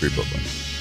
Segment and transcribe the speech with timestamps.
[0.00, 0.79] Free Brooklyn.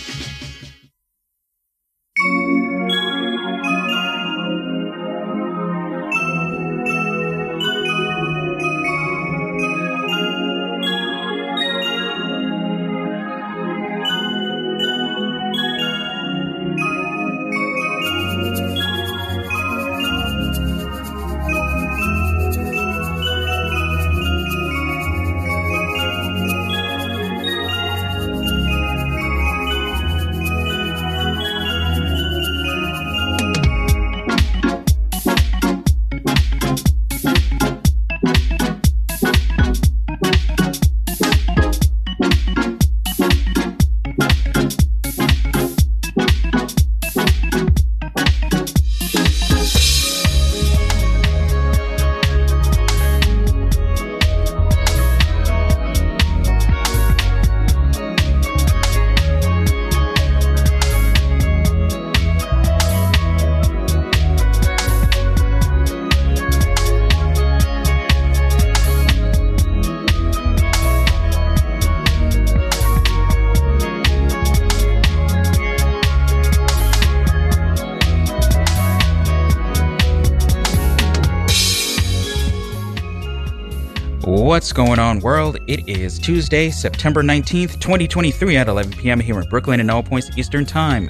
[84.79, 85.57] Going on, world?
[85.67, 89.19] It is Tuesday, September 19th, 2023, at 11 p.m.
[89.19, 91.09] here in Brooklyn and all points Eastern Time.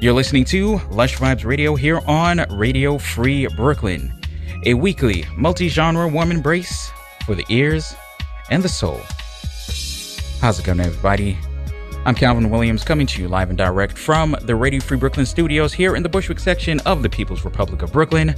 [0.00, 4.12] You're listening to Lush Vibes Radio here on Radio Free Brooklyn,
[4.66, 6.90] a weekly multi genre warm embrace
[7.24, 7.96] for the ears
[8.50, 9.00] and the soul.
[10.42, 11.38] How's it going, everybody?
[12.04, 15.72] I'm Calvin Williams coming to you live and direct from the Radio Free Brooklyn studios
[15.72, 18.34] here in the Bushwick section of the People's Republic of Brooklyn.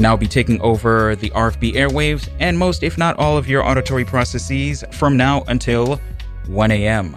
[0.00, 4.06] Now be taking over the RFB airwaves and most, if not all, of your auditory
[4.06, 6.00] processes from now until
[6.46, 7.14] 1 a.m.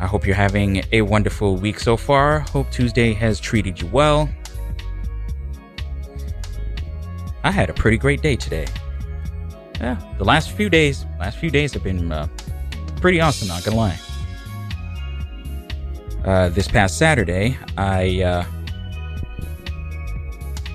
[0.00, 2.40] I hope you're having a wonderful week so far.
[2.40, 4.28] Hope Tuesday has treated you well.
[7.44, 8.66] I had a pretty great day today.
[9.80, 12.26] Yeah, the last few days, last few days have been uh,
[13.00, 14.00] pretty awesome, not gonna lie.
[16.24, 18.44] Uh, this past Saturday, I uh,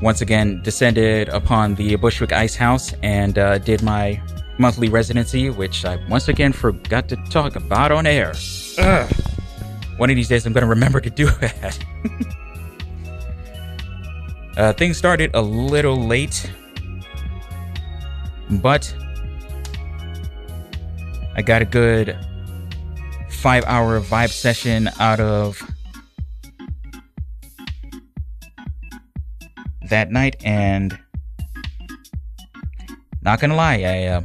[0.01, 4.21] once again descended upon the Bushwick Ice House and uh, did my
[4.57, 8.33] monthly residency, which I once again forgot to talk about on air.
[8.77, 9.11] Ugh.
[9.97, 11.85] One of these days, I'm gonna remember to do that.
[14.57, 16.49] uh, things started a little late,
[18.49, 18.93] but
[21.35, 22.17] I got a good
[23.29, 25.61] five hour vibe session out of
[29.91, 30.97] that night, and
[33.21, 34.21] not gonna lie, I uh,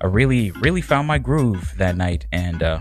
[0.00, 2.80] I really really found my groove that night, and uh,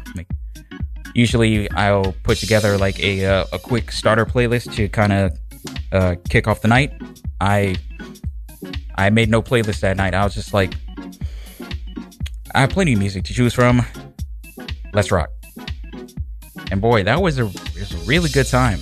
[1.14, 5.38] usually I'll put together like a uh, a quick starter playlist to kind of
[5.92, 6.94] uh, kick off the night.
[7.42, 7.76] I
[8.96, 10.14] I made no playlist that night.
[10.14, 10.74] I was just like,
[12.54, 13.86] I have plenty of music to choose from.
[14.94, 15.30] Let's rock.
[16.72, 18.80] And boy, that was a, was a really good time.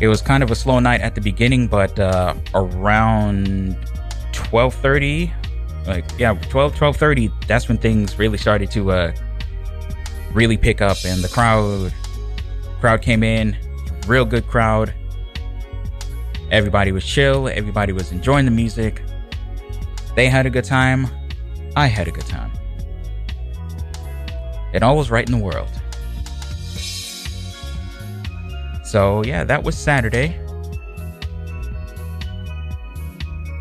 [0.00, 3.76] It was kind of a slow night at the beginning, but uh, around
[4.32, 5.30] 12:30,
[5.86, 9.12] like yeah, 12 12:30, that's when things really started to uh,
[10.32, 11.92] really pick up, and the crowd
[12.80, 13.56] crowd came in,
[14.06, 14.94] real good crowd.
[16.50, 17.48] Everybody was chill.
[17.48, 19.02] Everybody was enjoying the music.
[20.16, 21.06] They had a good time.
[21.76, 22.50] I had a good time.
[24.72, 25.79] And all was right in the world.
[28.90, 30.36] So, yeah, that was Saturday.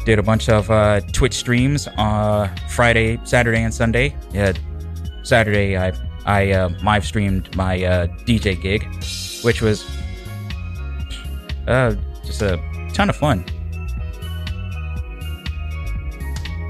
[0.03, 4.15] Did a bunch of uh, Twitch streams uh, Friday, Saturday, and Sunday.
[4.31, 4.53] Yeah,
[5.21, 5.93] Saturday I
[6.25, 8.87] I uh, live streamed my uh, DJ gig,
[9.43, 9.85] which was
[11.67, 11.93] uh,
[12.25, 12.57] just a
[12.95, 13.45] ton of fun.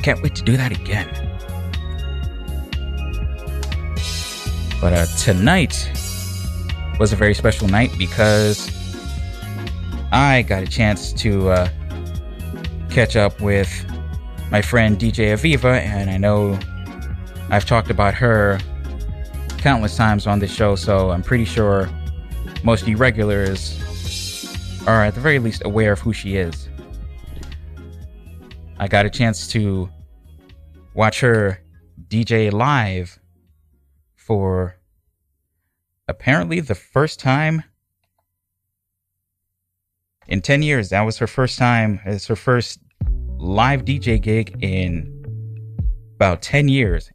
[0.04, 1.08] Can't wait to do that again.
[4.82, 5.90] But uh, tonight
[7.00, 8.70] was a very special night because
[10.12, 11.70] I got a chance to uh,
[12.90, 13.70] catch up with
[14.52, 16.60] my friend DJ Aviva, and I know
[17.50, 18.60] I've talked about her
[19.60, 21.90] countless times on this show, so I'm pretty sure
[22.64, 23.78] most of you regulars
[24.86, 26.68] are at the very least aware of who she is.
[28.78, 29.90] I got a chance to
[30.94, 31.62] watch her
[32.10, 33.20] DJ live
[34.18, 34.79] for
[36.10, 37.64] apparently the first time
[40.28, 40.90] in 10 years.
[40.90, 42.02] That was her first time.
[42.04, 42.80] It's her first
[43.38, 45.16] live DJ gig in
[46.16, 47.12] about 10 years.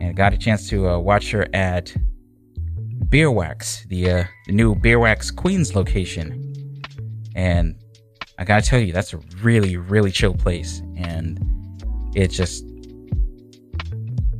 [0.00, 1.92] and got a chance to uh, watch her at
[3.08, 6.82] Beerwax, the uh, the new Beerwax Queens location,
[7.34, 7.74] and
[8.38, 11.40] I gotta tell you, that's a really really chill place, and
[12.14, 12.64] it's just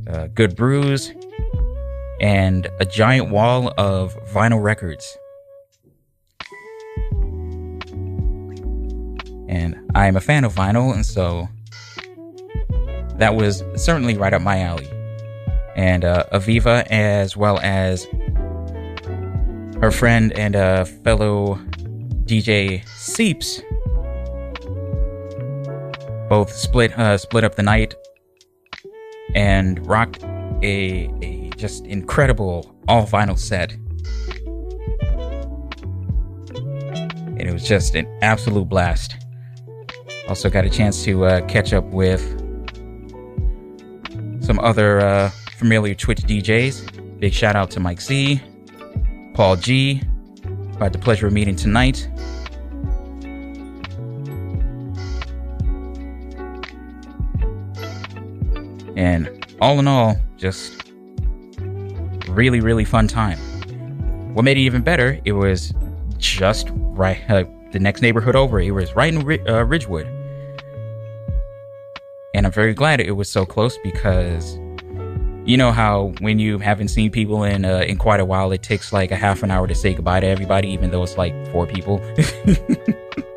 [0.07, 1.11] uh, good brews
[2.19, 5.17] and a giant wall of vinyl records.
[9.47, 11.47] And I am a fan of vinyl, and so
[13.17, 14.87] that was certainly right up my alley.
[15.75, 18.05] And uh, Aviva, as well as
[19.81, 21.55] her friend and uh, fellow
[22.25, 23.61] DJ Seeps,
[26.29, 27.95] both split uh, split up the night
[29.35, 30.23] and rocked
[30.61, 33.73] a, a just incredible all vinyl set.
[37.27, 39.17] And it was just an absolute blast.
[40.27, 42.21] Also got a chance to uh, catch up with
[44.41, 47.19] some other uh, familiar Twitch DJs.
[47.19, 48.41] Big shout out to Mike C,
[49.33, 50.01] Paul G,
[50.43, 52.09] who had the pleasure of meeting tonight.
[58.95, 60.78] And all in all, just
[62.39, 63.37] really, really fun time.
[64.33, 65.73] What made it even better, it was
[66.17, 67.43] just right, uh,
[67.73, 68.61] the next neighborhood over.
[68.61, 70.07] It was right in uh, Ridgewood.
[72.33, 74.57] And I'm very glad it was so close because
[75.43, 78.63] you know how when you haven't seen people in uh, in quite a while, it
[78.63, 81.33] takes like a half an hour to say goodbye to everybody, even though it's like
[81.51, 81.99] four people.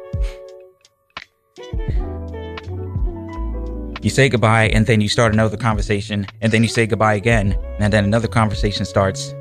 [4.02, 7.56] you say goodbye, and then you start another conversation, and then you say goodbye again,
[7.78, 9.34] and then another conversation starts,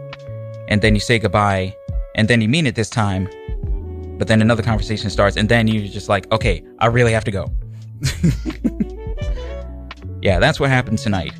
[0.68, 1.76] and then you say goodbye,
[2.16, 3.28] and then you mean it this time,
[4.20, 7.32] but then another conversation starts, and then you're just like, okay, I really have to
[7.32, 7.52] go.
[10.22, 11.34] yeah, that's what happened tonight.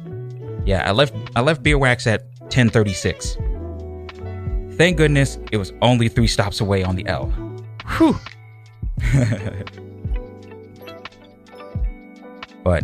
[0.66, 4.78] Yeah, I left I left Beerwax at 10:36.
[4.78, 7.26] Thank goodness it was only three stops away on the L.
[7.98, 8.16] Whew.
[12.64, 12.84] but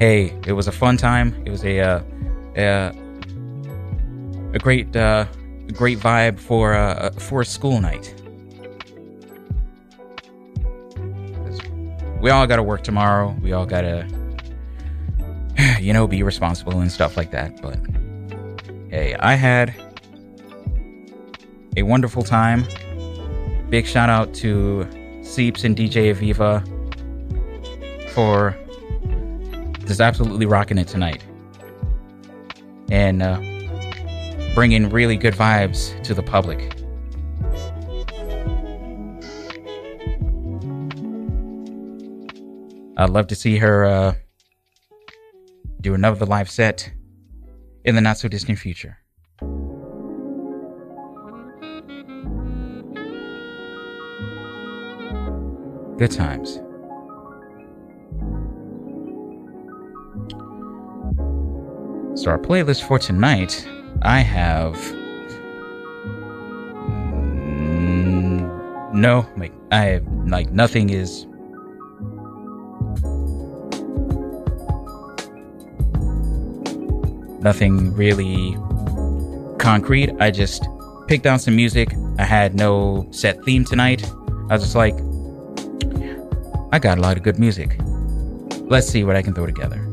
[0.00, 1.40] hey, it was a fun time.
[1.46, 2.02] It was a uh,
[2.56, 2.92] a,
[4.54, 5.26] a great uh,
[5.72, 8.14] great vibe for uh, for a school night.
[12.20, 13.36] We all got to work tomorrow.
[13.40, 14.06] We all got to
[15.80, 17.60] you know, be responsible and stuff like that.
[17.62, 17.78] But
[18.90, 19.74] hey, I had
[21.76, 22.64] a wonderful time.
[23.68, 24.86] Big shout out to
[25.22, 26.66] Seeps and DJ Aviva
[28.10, 28.56] for
[29.90, 31.24] just absolutely rocking it tonight
[32.92, 33.40] and uh,
[34.54, 36.60] bringing really good vibes to the public.
[42.96, 44.14] I'd love to see her uh,
[45.80, 46.92] do another live set
[47.84, 48.96] in the not so distant future.
[55.98, 56.60] Good times.
[62.20, 63.66] So, our playlist for tonight,
[64.02, 64.74] I have.
[67.54, 71.24] Mm, no, like, I like, nothing is
[77.40, 78.54] nothing really
[79.56, 80.10] concrete.
[80.20, 80.68] I just
[81.06, 81.94] picked down some music.
[82.18, 84.06] I had no set theme tonight.
[84.50, 84.94] I was just like,
[86.70, 87.80] I got a lot of good music.
[88.68, 89.89] Let's see what I can throw together.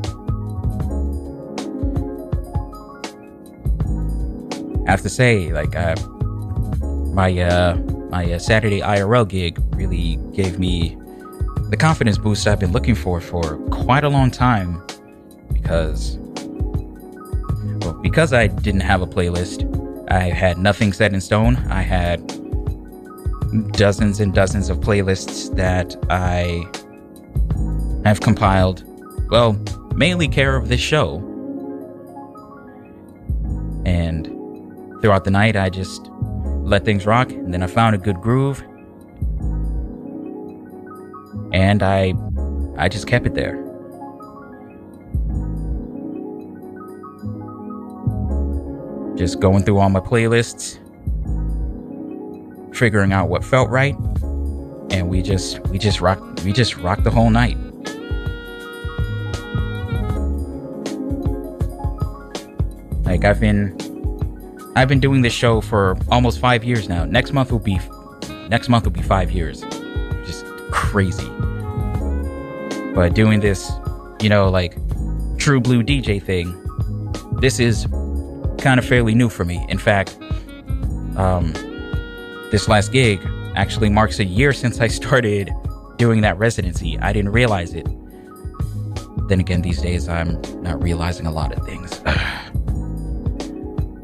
[4.88, 5.96] I have to say, like, uh,
[7.12, 7.76] my uh,
[8.08, 10.96] my uh, Saturday IRL gig really gave me
[11.68, 14.82] the confidence boost I've been looking for for quite a long time
[15.52, 16.16] because
[18.00, 19.66] because I didn't have a playlist,
[20.10, 21.56] I had nothing set in stone.
[21.68, 22.26] I had
[23.72, 26.66] dozens and dozens of playlists that I
[28.08, 28.84] have compiled,
[29.28, 29.52] well,
[29.94, 31.18] mainly care of this show.
[33.84, 34.37] And
[35.00, 36.10] throughout the night, I just
[36.62, 38.62] let things rock, and then I found a good groove,
[41.52, 42.14] and I,
[42.76, 43.68] I just kept it there.
[49.18, 50.78] just going through all my playlists,
[52.74, 53.96] figuring out what felt right,
[54.92, 57.56] and we just we just rock we just rocked the whole night.
[63.04, 63.76] Like I've been
[64.78, 67.04] I've been doing this show for almost 5 years now.
[67.04, 67.80] Next month will be
[68.48, 69.62] next month will be 5 years.
[70.24, 71.28] Just crazy.
[72.94, 73.70] But doing this,
[74.20, 74.76] you know, like
[75.38, 76.54] true blue DJ thing
[77.40, 77.86] this is
[78.58, 79.64] kind of fairly new for me.
[79.68, 80.18] In fact,
[81.16, 81.52] um,
[82.50, 83.20] this last gig
[83.54, 85.50] actually marks a year since I started
[85.96, 86.98] doing that residency.
[86.98, 87.86] I didn't realize it.
[89.28, 92.00] Then again, these days I'm not realizing a lot of things.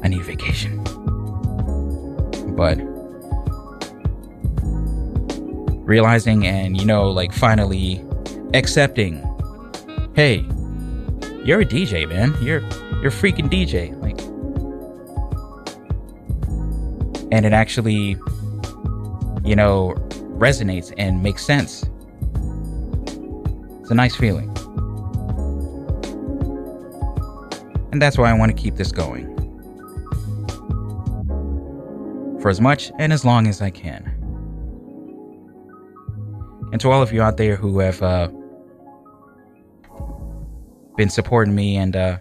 [0.05, 0.83] I need vacation.
[2.55, 2.77] But
[5.83, 8.05] realizing and, you know, like finally
[8.53, 9.17] accepting
[10.13, 10.37] hey,
[11.43, 12.35] you're a DJ, man.
[12.39, 12.61] You're
[13.01, 13.99] you're freaking DJ.
[13.99, 14.19] Like
[17.31, 18.15] and it actually
[19.43, 19.95] you know
[20.37, 21.83] resonates and makes sense.
[23.81, 24.55] It's a nice feeling.
[27.91, 29.34] And that's why I want to keep this going.
[32.45, 34.03] For as much and as long as I can.
[36.71, 38.29] And to all of you out there who have uh,
[40.95, 42.19] been supporting me and uh,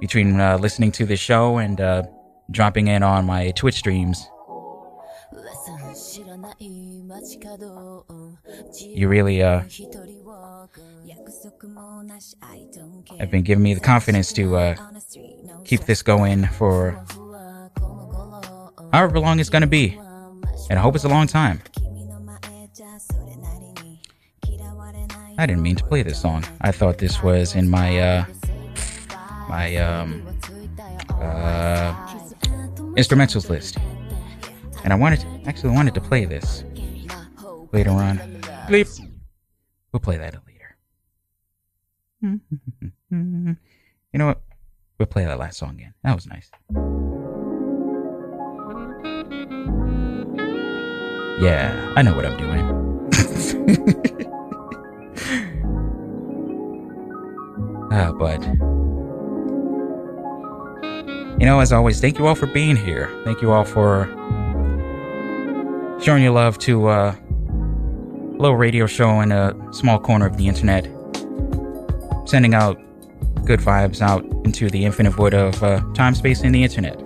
[0.00, 2.04] between uh, listening to the show and uh,
[2.50, 4.30] dropping in on my Twitch streams.
[8.80, 9.62] You really uh,
[13.18, 14.74] have been giving me the confidence to uh,
[15.64, 17.04] keep this going for
[18.92, 19.98] however long it's to be.
[20.70, 21.62] And I hope it's a long time.
[25.38, 26.44] I didn't mean to play this song.
[26.60, 28.24] I thought this was in my uh
[29.48, 30.26] my um
[31.08, 31.94] uh
[32.96, 33.78] instrumentals list.
[34.84, 36.64] And I wanted to, actually wanted to play this
[37.72, 38.18] later on.
[38.68, 38.88] Bleep.
[39.92, 40.76] We'll play that later.
[43.10, 43.56] you
[44.14, 44.42] know what?
[44.98, 45.94] We'll play that last song again.
[46.02, 46.50] That was nice.
[51.40, 52.88] Yeah, I know what I'm doing.
[57.90, 58.44] Ah, but
[61.40, 63.08] you know, as always, thank you all for being here.
[63.24, 64.06] Thank you all for
[66.00, 67.18] showing your love to a
[68.38, 70.84] little radio show in a small corner of the internet,
[72.28, 72.80] sending out
[73.44, 76.96] good vibes out into the infinite void of uh, time, space, and the internet.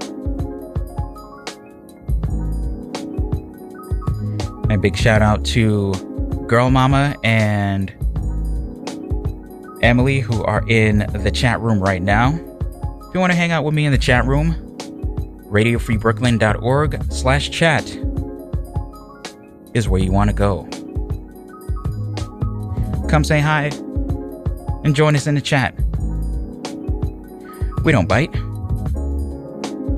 [4.71, 5.93] A big shout out to
[6.47, 7.91] Girl Mama and
[9.83, 12.31] Emily, who are in the chat room right now.
[12.33, 14.55] If you want to hang out with me in the chat room,
[15.51, 17.85] radiofreebrooklyn.org slash chat
[19.75, 20.65] is where you want to go.
[23.09, 23.71] Come say hi
[24.85, 25.75] and join us in the chat.
[27.85, 28.35] We don't bite.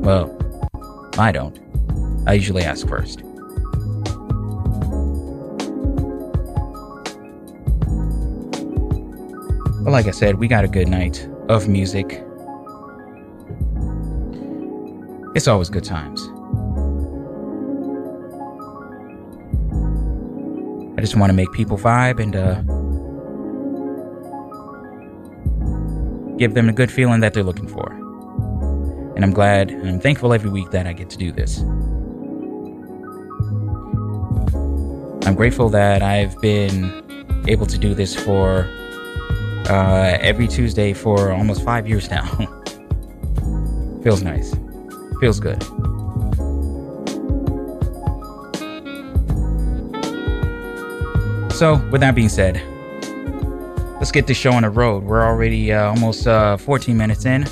[0.04, 0.36] Well,
[1.18, 1.58] I don't.
[2.26, 3.22] I usually ask first.
[9.84, 12.24] But like I said, we got a good night of music.
[15.34, 16.26] It's always good times.
[21.04, 22.54] Just want to make people vibe and uh,
[26.38, 27.92] give them a good feeling that they're looking for.
[29.14, 31.60] And I'm glad and I'm thankful every week that I get to do this.
[35.26, 38.66] I'm grateful that I've been able to do this for
[39.68, 42.24] uh, every Tuesday for almost five years now.
[44.02, 44.54] Feels nice.
[45.20, 45.62] Feels good.
[51.54, 52.60] So, with that being said,
[54.00, 55.04] let's get this show on the road.
[55.04, 57.44] We're already uh, almost uh, 14 minutes in.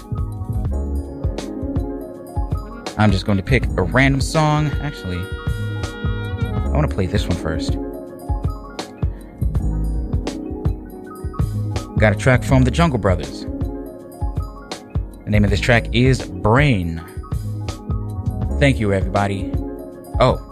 [2.98, 4.72] I'm just going to pick a random song.
[4.80, 7.74] Actually, I want to play this one first.
[11.96, 13.42] Got a track from the Jungle Brothers.
[15.24, 17.00] The name of this track is Brain.
[18.58, 19.52] Thank you, everybody.
[20.18, 20.51] Oh,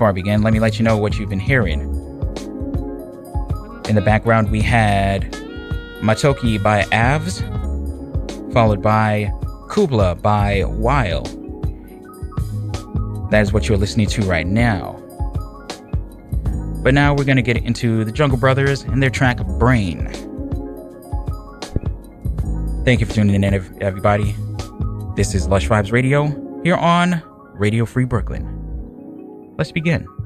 [0.00, 1.82] before I begin, let me let you know what you've been hearing.
[3.86, 5.30] In the background, we had
[6.00, 7.42] Matoki by Aves,
[8.54, 9.30] followed by
[9.68, 11.24] Kübla by Wyl.
[13.28, 14.94] That is what you're listening to right now.
[16.82, 20.06] But now we're going to get into the Jungle Brothers and their track Brain.
[22.86, 23.52] Thank you for tuning in,
[23.82, 24.34] everybody.
[25.14, 28.59] This is Lush Vibes Radio here on Radio Free Brooklyn.
[29.60, 30.19] Let's begin.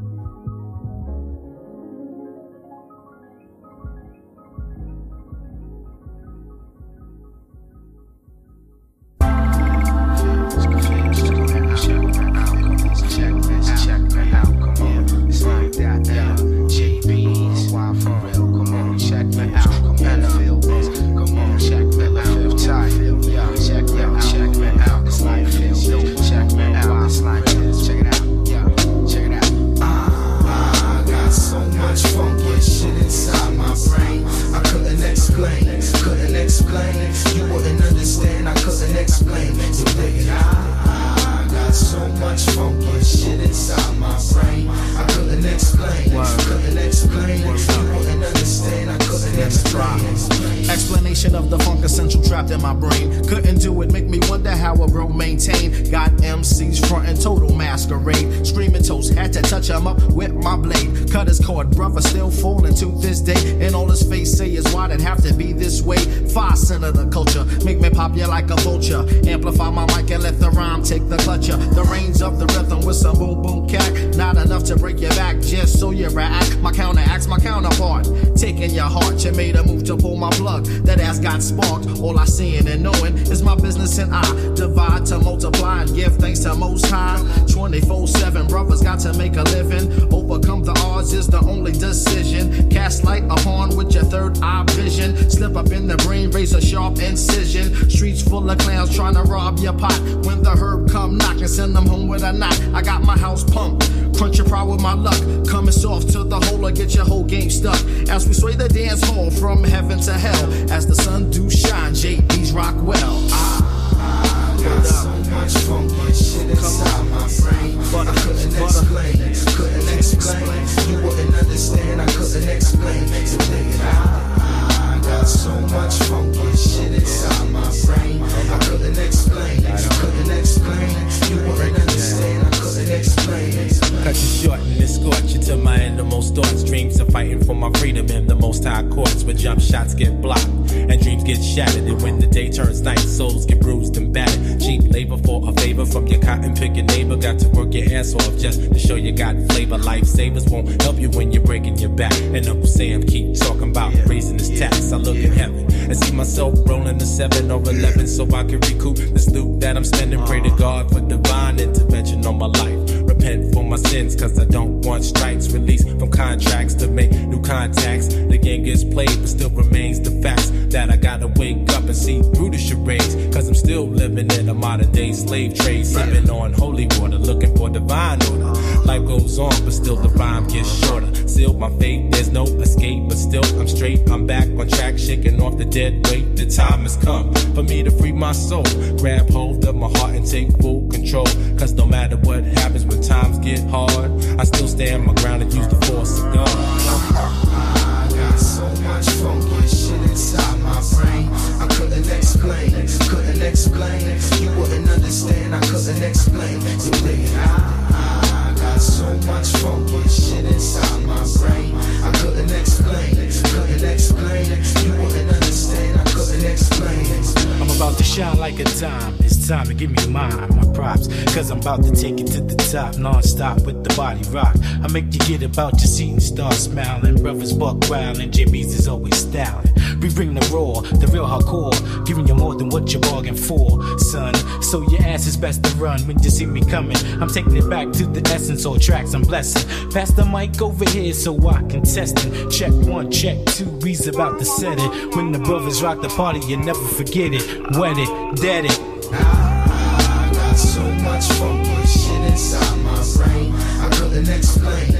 [226.35, 227.23] start smiling.
[227.23, 229.73] Brothers buck growling, Jimmy's is always styling.
[230.01, 231.73] We bring the raw, the real hardcore,
[232.05, 233.69] giving you more than what you bargained for,
[233.99, 234.35] son.
[234.61, 236.97] So your ass is best to run when you see me coming.
[237.21, 239.65] I'm taking it back to the essence, all tracks I'm blessing.
[239.91, 242.51] Pass the mic over here so I can test it.
[242.51, 245.15] Check one, check two, he's about to set it.
[245.15, 247.45] When the brothers rock the party, you never forget it.
[247.79, 248.11] Wet it,
[248.43, 248.79] dead it.
[249.13, 254.94] Ah, I, got so much funky shit inside my brain, I couldn't explain.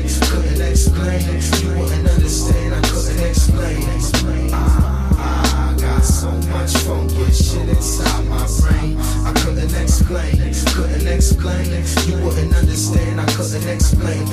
[1.05, 4.51] You wouldn't understand, I couldn't explain.
[4.55, 8.97] I, got so much funky shit inside my brain.
[9.27, 10.33] I couldn't explain,
[10.73, 11.67] couldn't explain.
[12.09, 14.25] You wouldn't understand, I couldn't explain.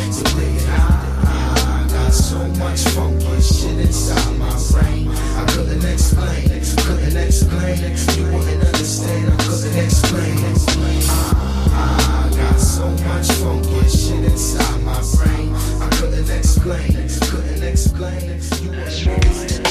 [0.70, 5.10] I, got so much funky shit inside my brain.
[5.12, 7.80] I couldn't explain, couldn't explain.
[8.16, 11.51] You wouldn't understand, I couldn't explain.
[11.70, 15.54] I got so much funky shit inside my brain.
[15.82, 16.92] I couldn't explain,
[17.30, 18.42] couldn't explain.
[18.62, 19.71] You were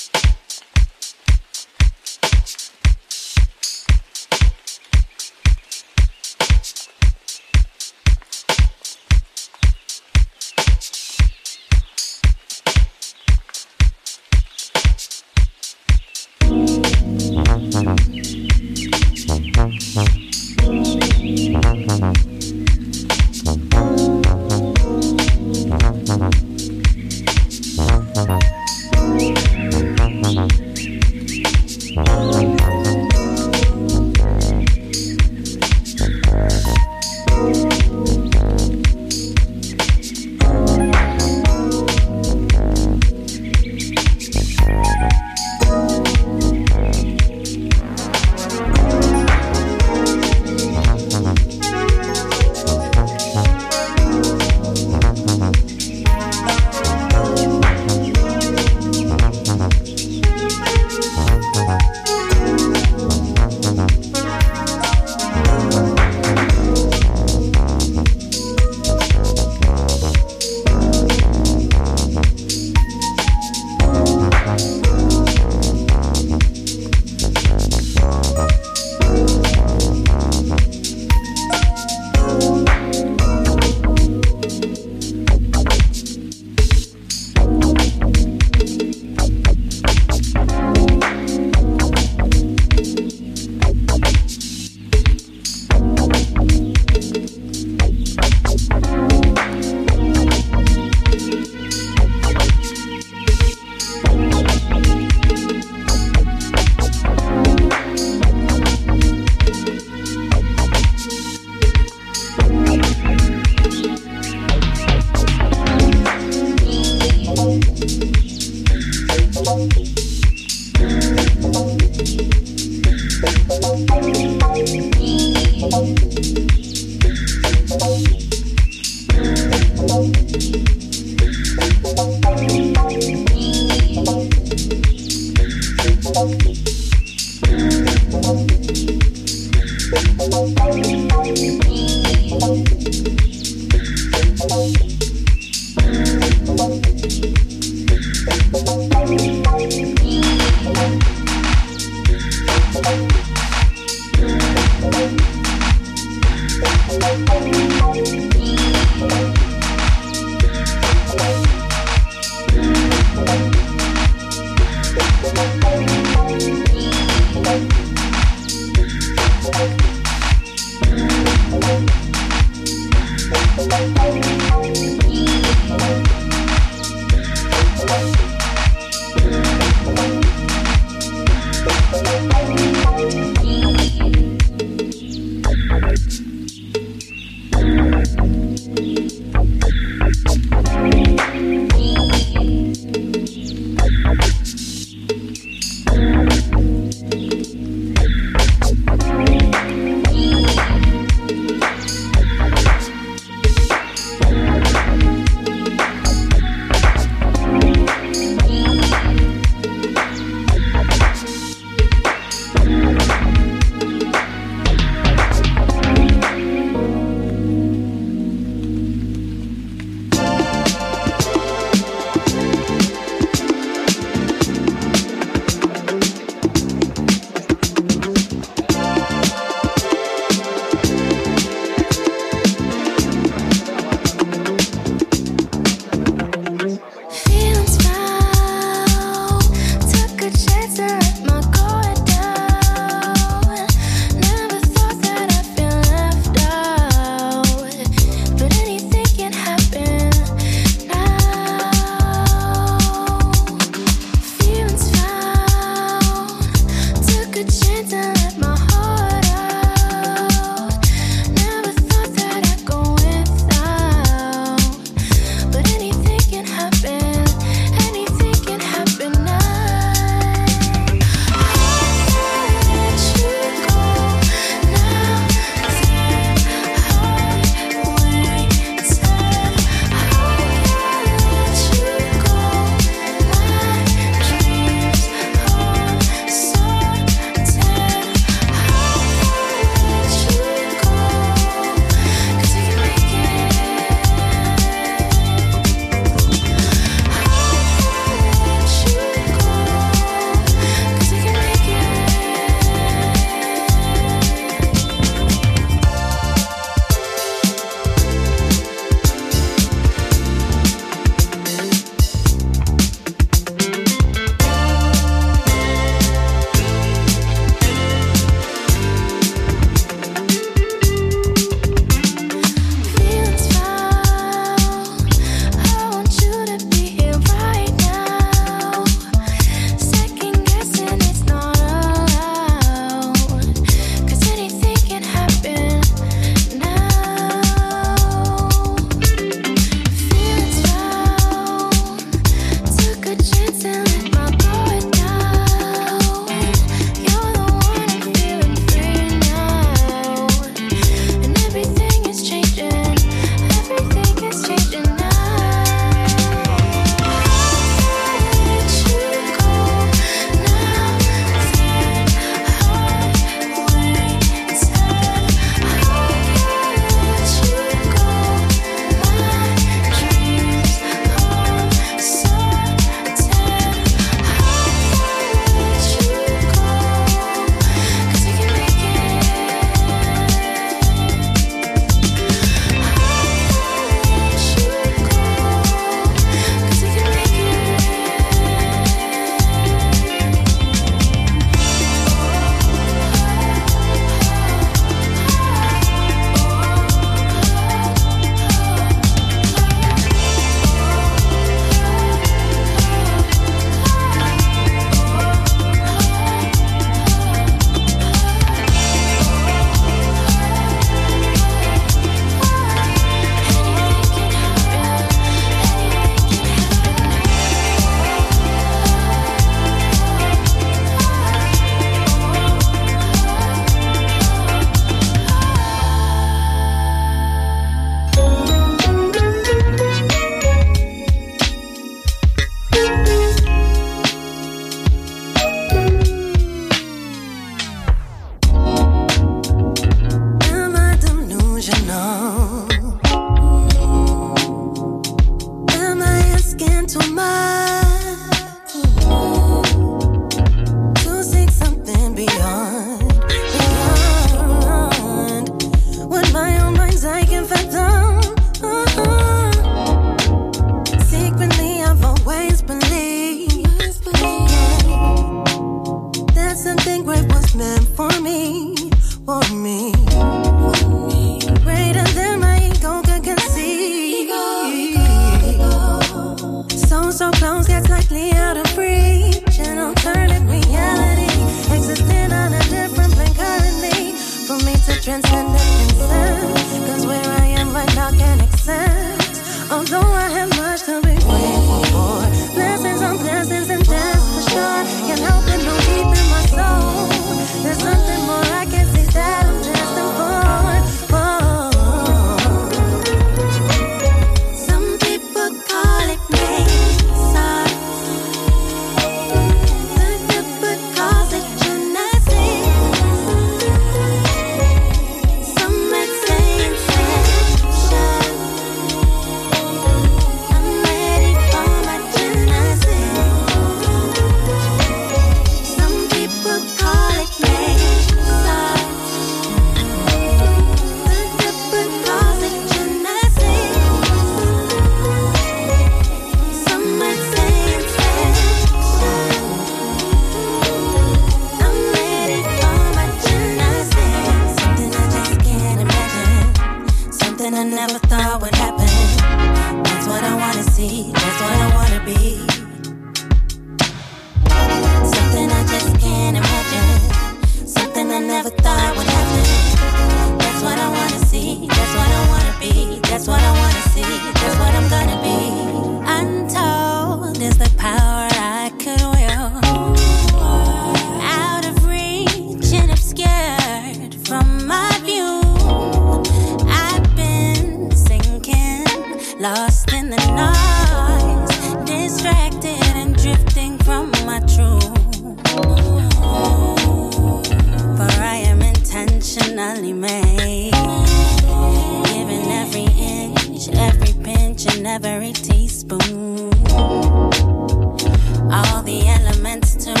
[599.51, 600.00] meant to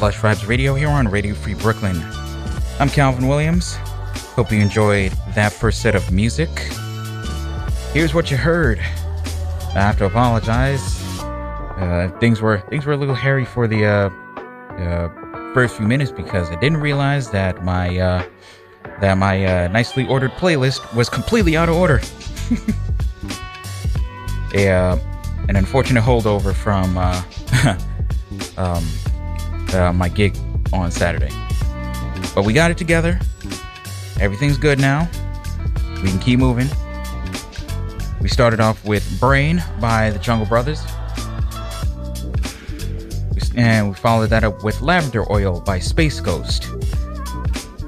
[0.00, 1.98] Lush Vibes Radio here on Radio Free Brooklyn.
[2.78, 3.76] I'm Calvin Williams.
[4.36, 6.50] Hope you enjoyed that first set of music.
[7.94, 8.78] Here's what you heard.
[8.78, 10.82] I have to apologize.
[11.20, 14.10] Uh, things were things were a little hairy for the uh,
[14.74, 15.08] uh,
[15.54, 18.22] first few minutes because I didn't realize that my uh,
[19.00, 22.02] that my uh, nicely ordered playlist was completely out of order.
[24.54, 24.98] a, uh,
[25.48, 27.22] an unfortunate holdover from uh,
[28.58, 28.84] um,
[29.76, 30.36] uh, my gig
[30.72, 31.30] on Saturday.
[32.34, 33.18] But we got it together.
[34.20, 35.08] Everything's good now.
[36.02, 36.68] We can keep moving.
[38.20, 40.82] We started off with Brain by the Jungle Brothers.
[43.56, 46.68] And we followed that up with Lavender Oil by Space Ghost.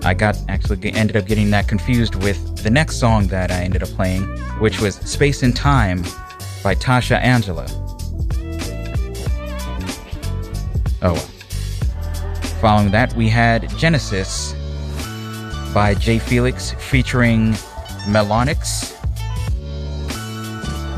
[0.03, 3.83] I got actually ended up getting that confused with the next song that I ended
[3.83, 4.23] up playing,
[4.61, 6.03] which was Space and Time
[6.63, 7.67] by Tasha Angela.
[11.03, 11.38] Oh well.
[12.61, 14.53] Following that, we had Genesis
[15.73, 17.53] by J-Felix featuring
[18.09, 18.97] MELONYX.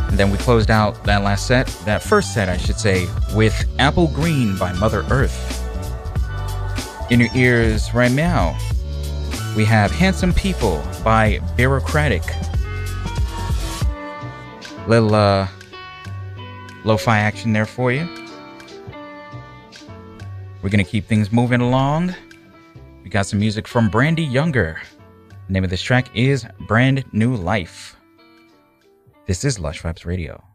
[0.08, 3.54] And then we closed out that last set, that first set, I should say, with
[3.78, 5.58] Apple Green by Mother Earth.
[7.10, 8.56] In your ears right now,
[9.54, 12.24] we have Handsome People by Birocratic.
[14.88, 15.46] Little uh,
[16.84, 18.19] lo fi action there for you.
[20.62, 22.14] We're gonna keep things moving along.
[23.02, 24.78] We got some music from Brandee Younger.
[25.46, 27.96] The name of this track is Brand New Life.
[29.26, 30.49] This is Lush Vibes Radio.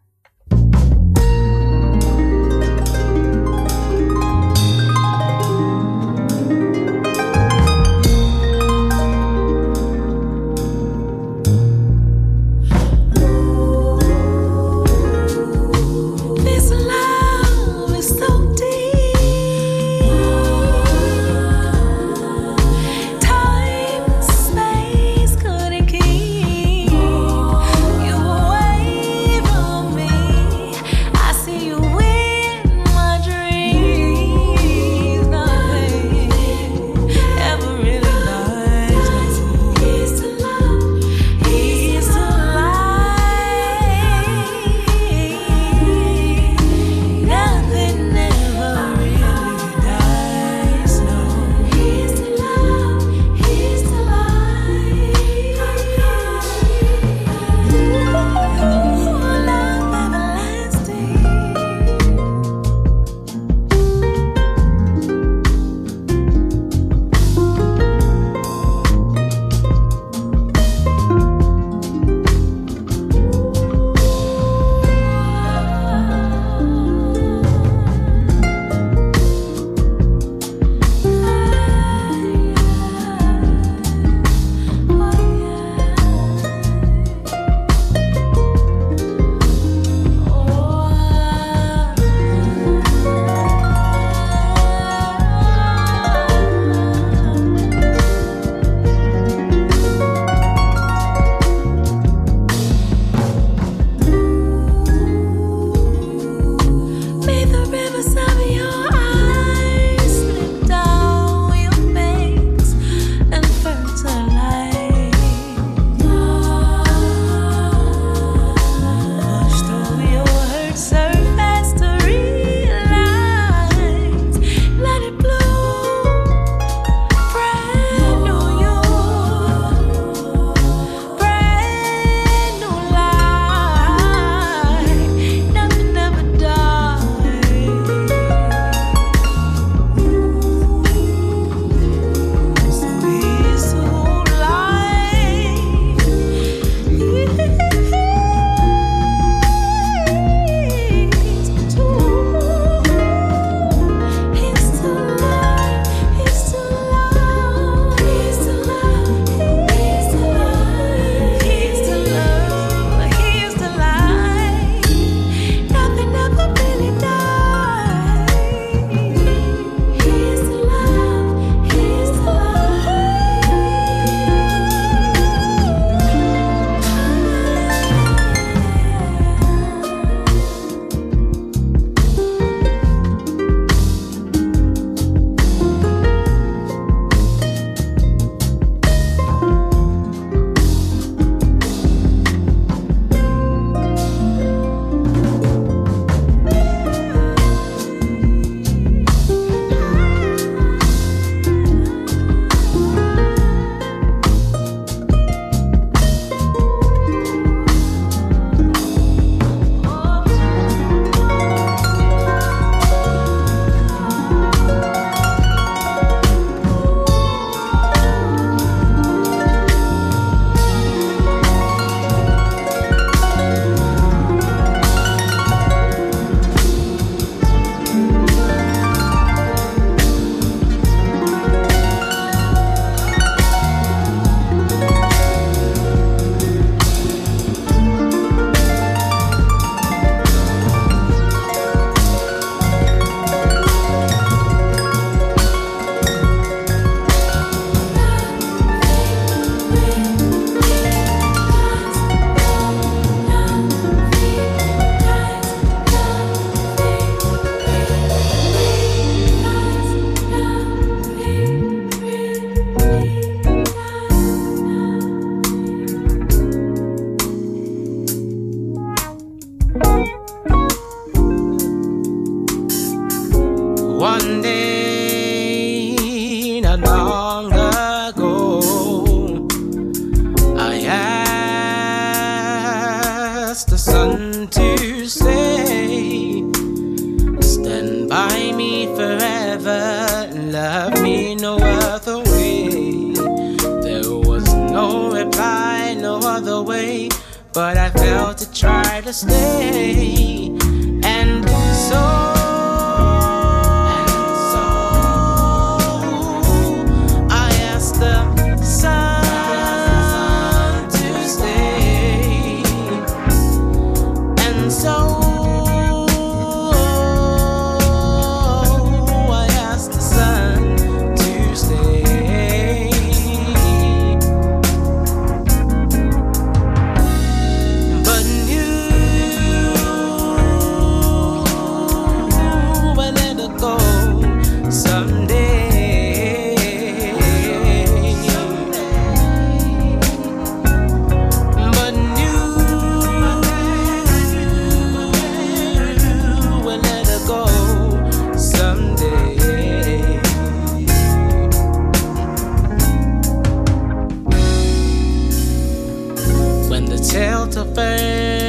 [357.35, 358.44] When the tilt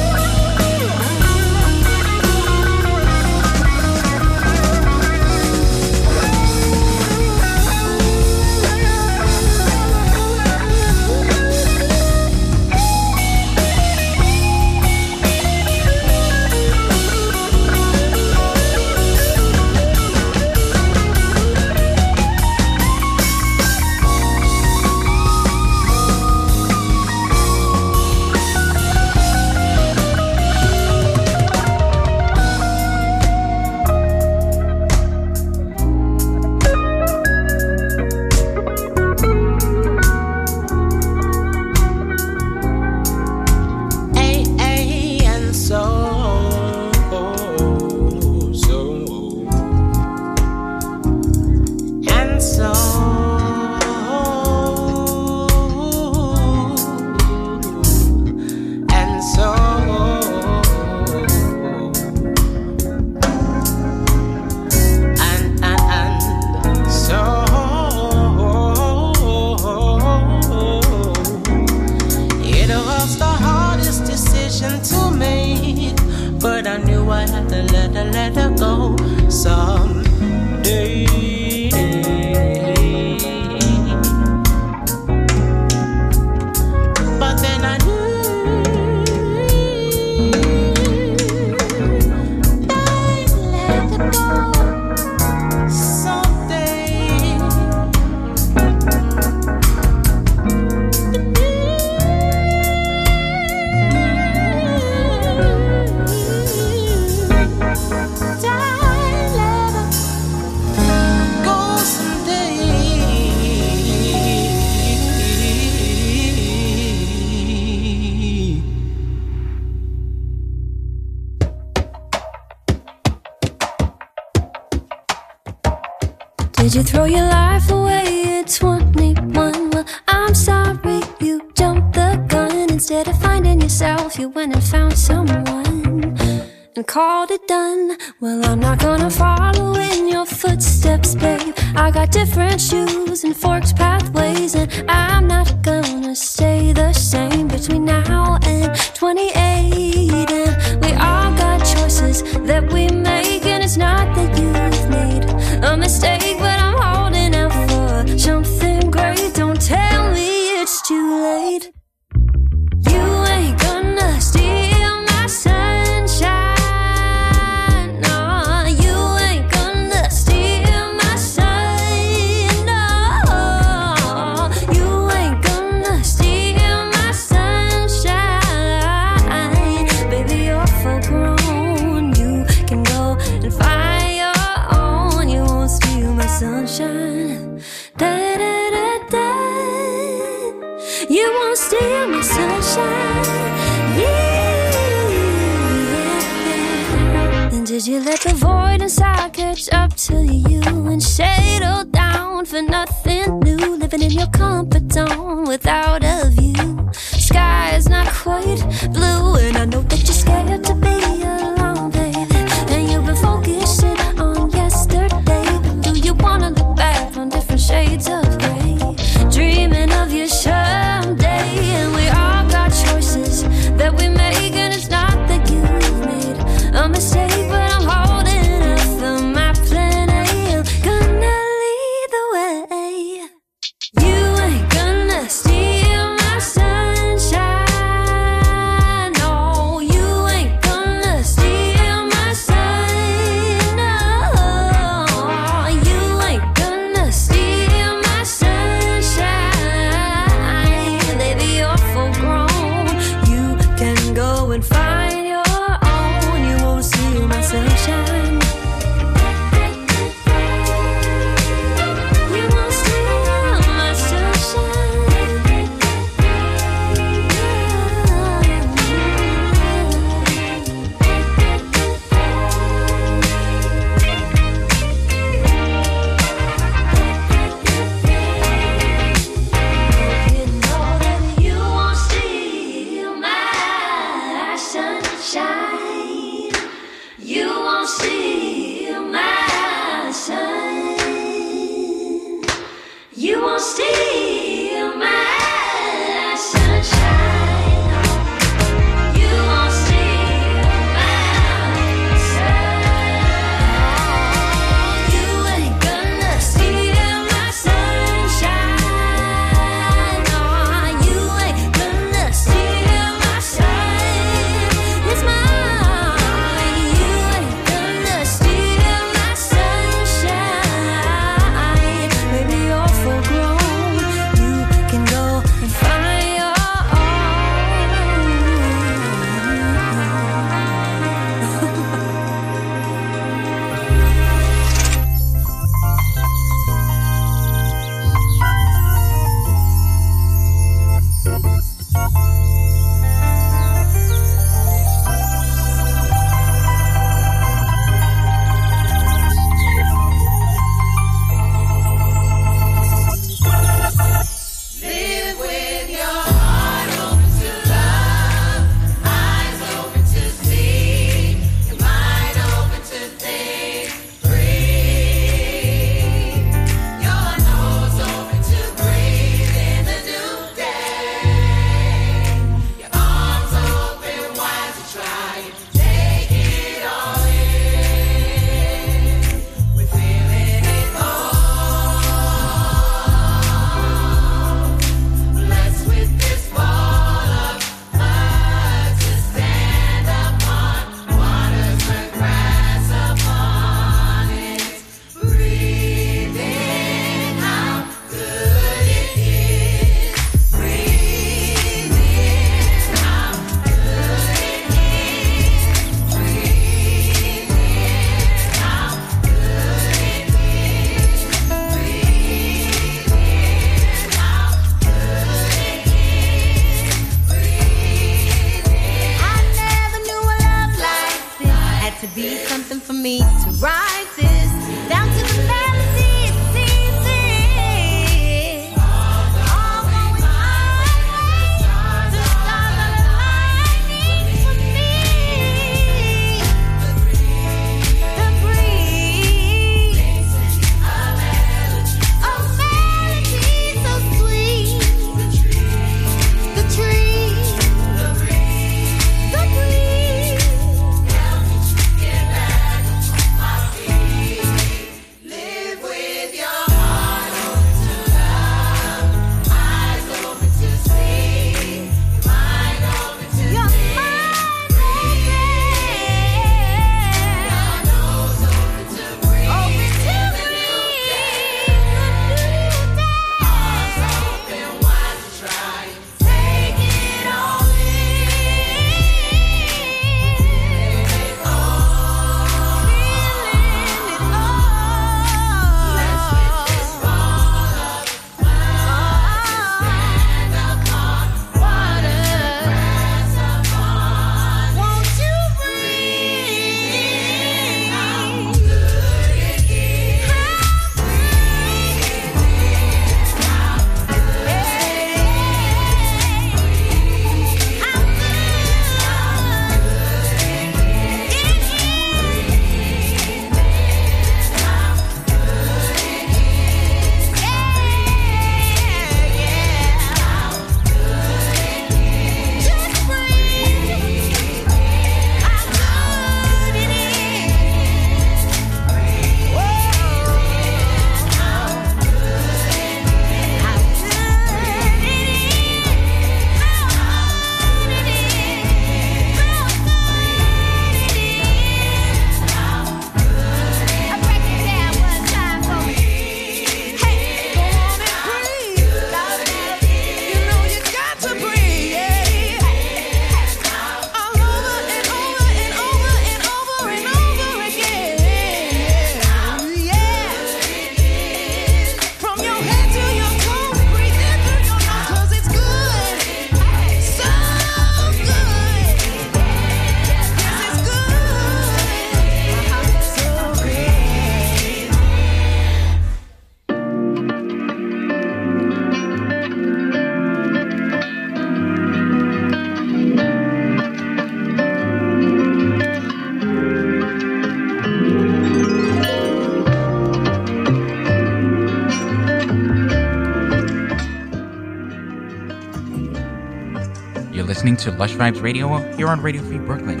[597.84, 600.00] to Lush Vibes Radio here on Radio Free Brooklyn.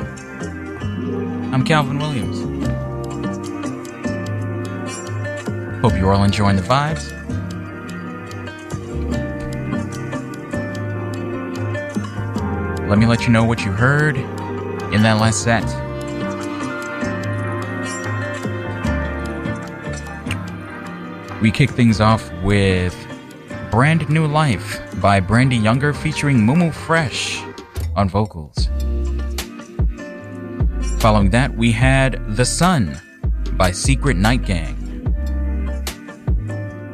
[1.52, 2.40] I'm Calvin Williams.
[5.82, 7.10] Hope you're all enjoying the vibes.
[12.88, 15.62] Let me let you know what you heard in that last set.
[21.42, 22.96] We kick things off with
[23.70, 27.43] Brand New Life by Brandee Younger featuring Mumu Fresh
[27.96, 28.68] on vocals.
[30.98, 33.00] Following that, we had The Sun
[33.52, 34.80] by Secret Night Gang.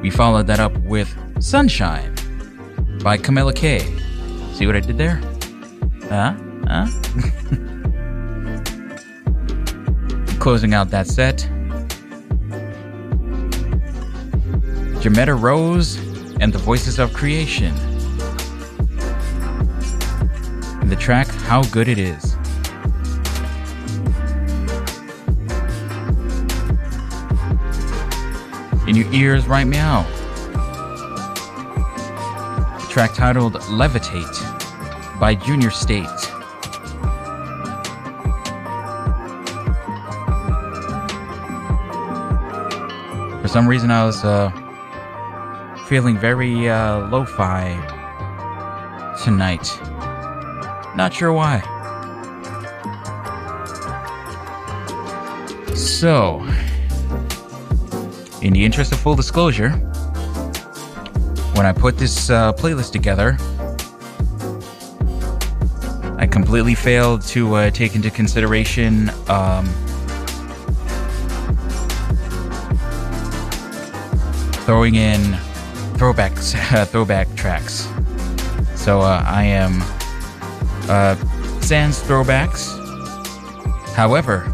[0.02, 2.14] We followed that up with Sunshine
[3.02, 3.80] by Kamila Kay.
[4.54, 5.20] See what I did there?
[6.08, 6.34] Huh?
[6.66, 6.86] Huh?
[10.38, 11.38] Closing out that set,
[15.00, 15.96] Jimetta Rose
[16.40, 17.74] and the Voices of Creation.
[21.10, 22.34] Track How Good It Is.
[28.86, 30.02] In your ears right meow.
[32.78, 36.06] The track titled Levitate by Junior State.
[43.42, 44.52] For some reason, I was uh,
[45.88, 47.74] feeling very uh, lo fi
[49.24, 49.89] tonight.
[51.00, 51.60] Not sure why.
[55.74, 56.46] So,
[58.42, 59.70] in the interest of full disclosure,
[61.56, 63.38] when I put this uh, playlist together,
[66.18, 69.64] I completely failed to uh, take into consideration um,
[74.66, 75.22] throwing in
[75.96, 76.52] throwbacks,
[76.88, 77.88] throwback tracks.
[78.74, 79.82] So uh, I am
[80.90, 81.14] uh,
[81.60, 82.76] sans throwbacks.
[83.94, 84.52] However,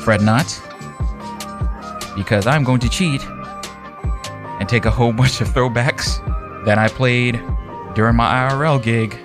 [0.00, 0.48] fret not,
[2.16, 3.22] because I'm going to cheat
[4.58, 6.24] and take a whole bunch of throwbacks
[6.64, 7.40] that I played
[7.94, 9.18] during my IRL gig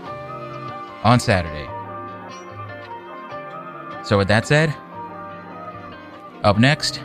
[1.04, 1.70] on Saturday.
[4.04, 4.76] So, with that said,
[6.44, 7.02] up next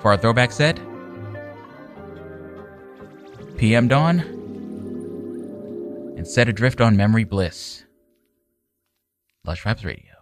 [0.00, 0.78] for our throwback set,
[3.56, 4.41] PM Dawn
[6.22, 7.84] and Set Adrift on Memory Bliss.
[9.44, 10.12] Lush Vibes Radio.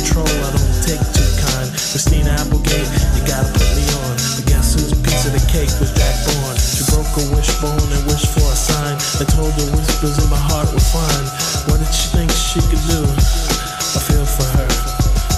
[0.00, 1.68] control, I don't take too kind.
[1.92, 4.16] Christina Applegate, you gotta put me on.
[4.36, 6.56] But guess whose piece of the cake was Jack Bourne?
[6.56, 8.96] She broke a wishbone and wished for a sign.
[9.20, 11.26] I told her whispers in my heart were fine.
[11.68, 13.04] What did she think she could do?
[13.04, 14.70] I feel for her,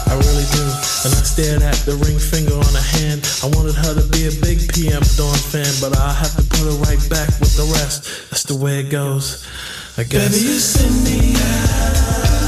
[0.06, 0.64] I really do.
[1.02, 3.26] And I stared at the ring finger on her hand.
[3.42, 6.70] I wanted her to be a big PM Dawn fan, but I'll have to put
[6.70, 8.30] her right back with the rest.
[8.30, 9.42] That's the way it goes,
[9.98, 10.30] I guess.
[10.30, 12.41] Baby, you send me out.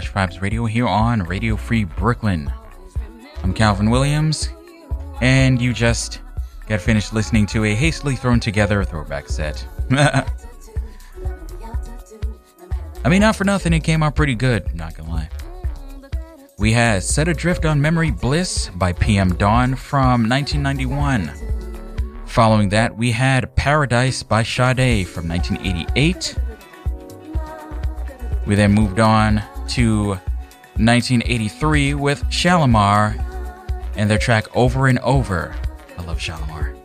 [0.00, 2.50] To Lush Vibes Radio here on Radio Free Brooklyn.
[3.42, 4.48] I'm Calvin Williams,
[5.20, 6.20] and you just
[6.68, 9.66] got finished listening to a hastily thrown together throwback set.
[9.90, 10.24] I
[13.08, 15.28] mean, not for nothing, it came out pretty good, not gonna lie.
[16.58, 22.26] We had Set Adrift on Memory Bliss by PM Dawn from 1991.
[22.26, 26.36] Following that, we had Paradise by Sade from 1988.
[28.46, 30.18] We then moved on to
[30.76, 33.18] 1983 with Shalamar
[33.96, 35.54] and their track Over and Over.
[35.98, 36.76] I love Shalamar.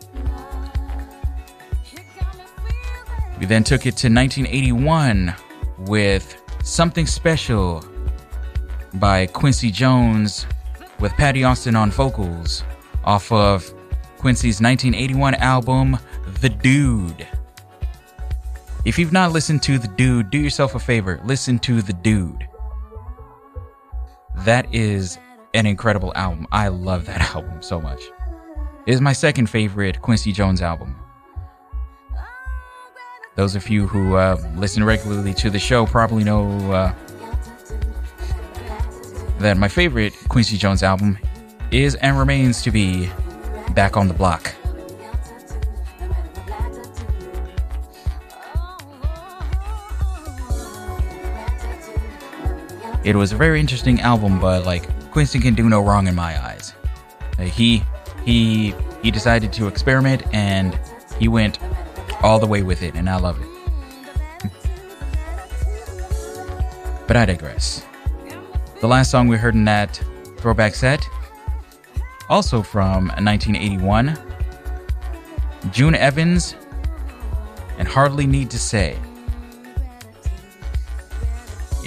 [3.38, 5.34] We then took it to 1981
[5.78, 7.84] with Something Special
[8.94, 10.46] by Quincy Jones
[11.00, 12.64] with Patti Austin on vocals
[13.04, 13.64] off of
[14.18, 15.98] Quincy's 1981 album,
[16.40, 17.26] The Dude.
[18.84, 22.46] If you've not listened to The Dude, do yourself a favor, listen to The Dude.
[24.38, 25.18] That is
[25.54, 26.46] an incredible album.
[26.52, 28.02] I love that album so much.
[28.86, 30.96] It is my second favorite Quincy Jones album.
[33.34, 36.94] Those of you who uh, listen regularly to the show probably know uh,
[39.40, 41.18] that my favorite Quincy Jones album
[41.70, 43.10] is and remains to be
[43.74, 44.54] Back on the Block.
[53.06, 56.44] It was a very interesting album, but like Quincy can do no wrong in my
[56.44, 56.74] eyes.
[57.38, 57.84] He
[58.24, 60.76] he he decided to experiment and
[61.16, 61.60] he went
[62.20, 64.50] all the way with it, and I love it.
[67.06, 67.86] but I digress.
[68.80, 70.02] The last song we heard in that
[70.38, 71.08] throwback set,
[72.28, 74.18] also from 1981,
[75.70, 76.56] June Evans,
[77.78, 78.98] and Hardly Need to Say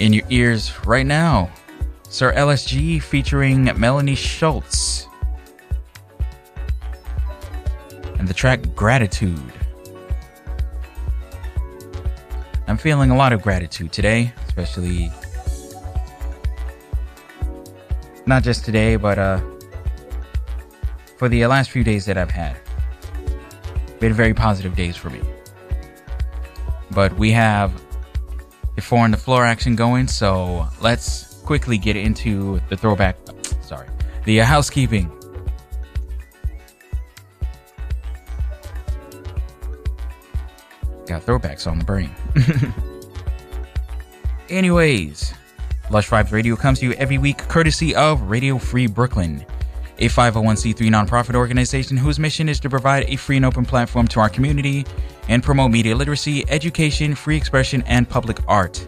[0.00, 1.50] in your ears right now.
[2.08, 5.06] Sir LSG featuring Melanie Scholtz.
[8.18, 9.52] And the track Gratitude.
[12.66, 15.12] I'm feeling a lot of gratitude today, especially
[18.26, 19.40] not just today, but uh,
[21.18, 22.56] for the last few days that I've had.
[23.98, 25.20] Been very positive days for me.
[26.90, 27.70] But we have
[28.80, 30.08] the four the floor action going.
[30.08, 33.16] So let's quickly get into the throwback.
[33.62, 33.88] Sorry,
[34.24, 35.10] the uh, housekeeping.
[41.06, 42.14] Got throwbacks on the brain.
[44.48, 45.34] Anyways,
[45.90, 49.44] Lush Vibes Radio comes to you every week courtesy of Radio Free Brooklyn,
[50.00, 54.20] a 501c3 nonprofit organization whose mission is to provide a free and open platform to
[54.20, 54.84] our community
[55.28, 58.84] and promote media literacy, education, free expression, and public art.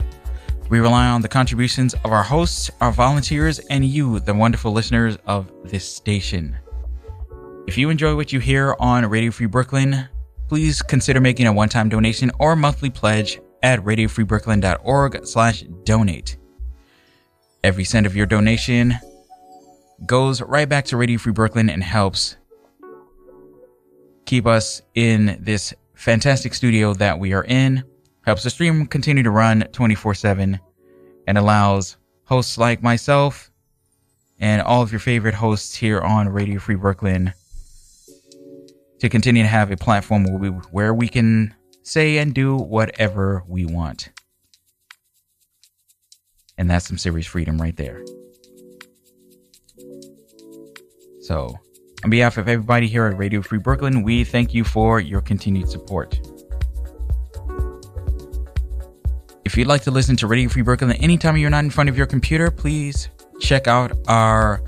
[0.71, 5.19] We rely on the contributions of our hosts, our volunteers, and you, the wonderful listeners
[5.27, 6.57] of this station.
[7.67, 10.09] If you enjoy what you hear on Radio Free Brooklyn,
[10.49, 16.39] please consider making a one-time donation or monthly pledge at radiofreebrooklyn.org slash donate.
[17.63, 18.95] Every cent of your donation
[20.07, 22.37] goes right back to Radio Free Brooklyn and helps
[24.25, 27.85] keep us in this fantastic studio that we are in,
[28.25, 30.59] helps the stream continue to run 24 7,
[31.27, 33.51] and allows hosts like myself
[34.39, 37.33] and all of your favorite hosts here on Radio Free Brooklyn
[38.99, 43.45] to continue to have a platform where we, where we can say and do whatever
[43.47, 44.11] we want.
[46.59, 48.05] And that's some serious freedom right there.
[51.23, 51.57] So,
[52.03, 55.71] on behalf of everybody here at Radio Free Brooklyn, we thank you for your continued
[55.71, 56.19] support.
[59.45, 61.97] If you'd like to listen to Radio Free Brooklyn anytime you're not in front of
[61.97, 63.09] your computer, please
[63.39, 64.65] check out our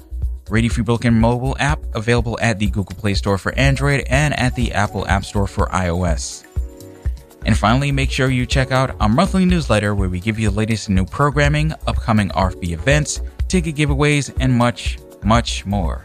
[0.48, 4.54] Radio Free Brooklyn mobile app available at the Google Play Store for Android and at
[4.54, 6.46] the Apple App Store for iOS.
[7.44, 10.56] And finally, make sure you check out our monthly newsletter where we give you the
[10.56, 16.04] latest new programming, upcoming RFB events, ticket giveaways, and much, much more.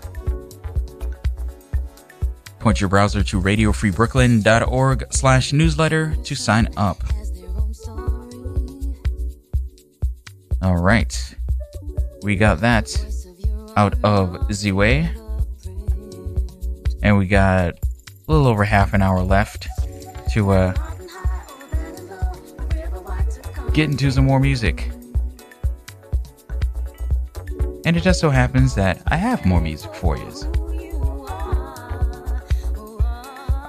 [2.59, 7.01] Point your browser to radiofreebrooklyn.org slash newsletter to sign up.
[10.61, 11.35] All right.
[12.21, 12.93] We got that
[13.77, 15.09] out of the way.
[17.01, 19.67] And we got a little over half an hour left
[20.33, 20.73] to uh,
[23.71, 24.91] get into some more music.
[27.85, 30.58] And it just so happens that I have more music for you.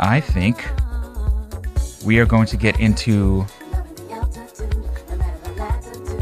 [0.02, 0.66] I think
[2.06, 3.44] we are going to get into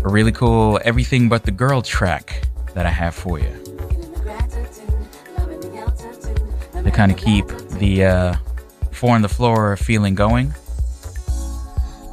[0.04, 3.46] a really cool Everything But the Girl track that I have for you.
[6.82, 7.46] To kind of keep
[7.78, 8.36] the uh,
[8.90, 10.52] four on the floor feeling going.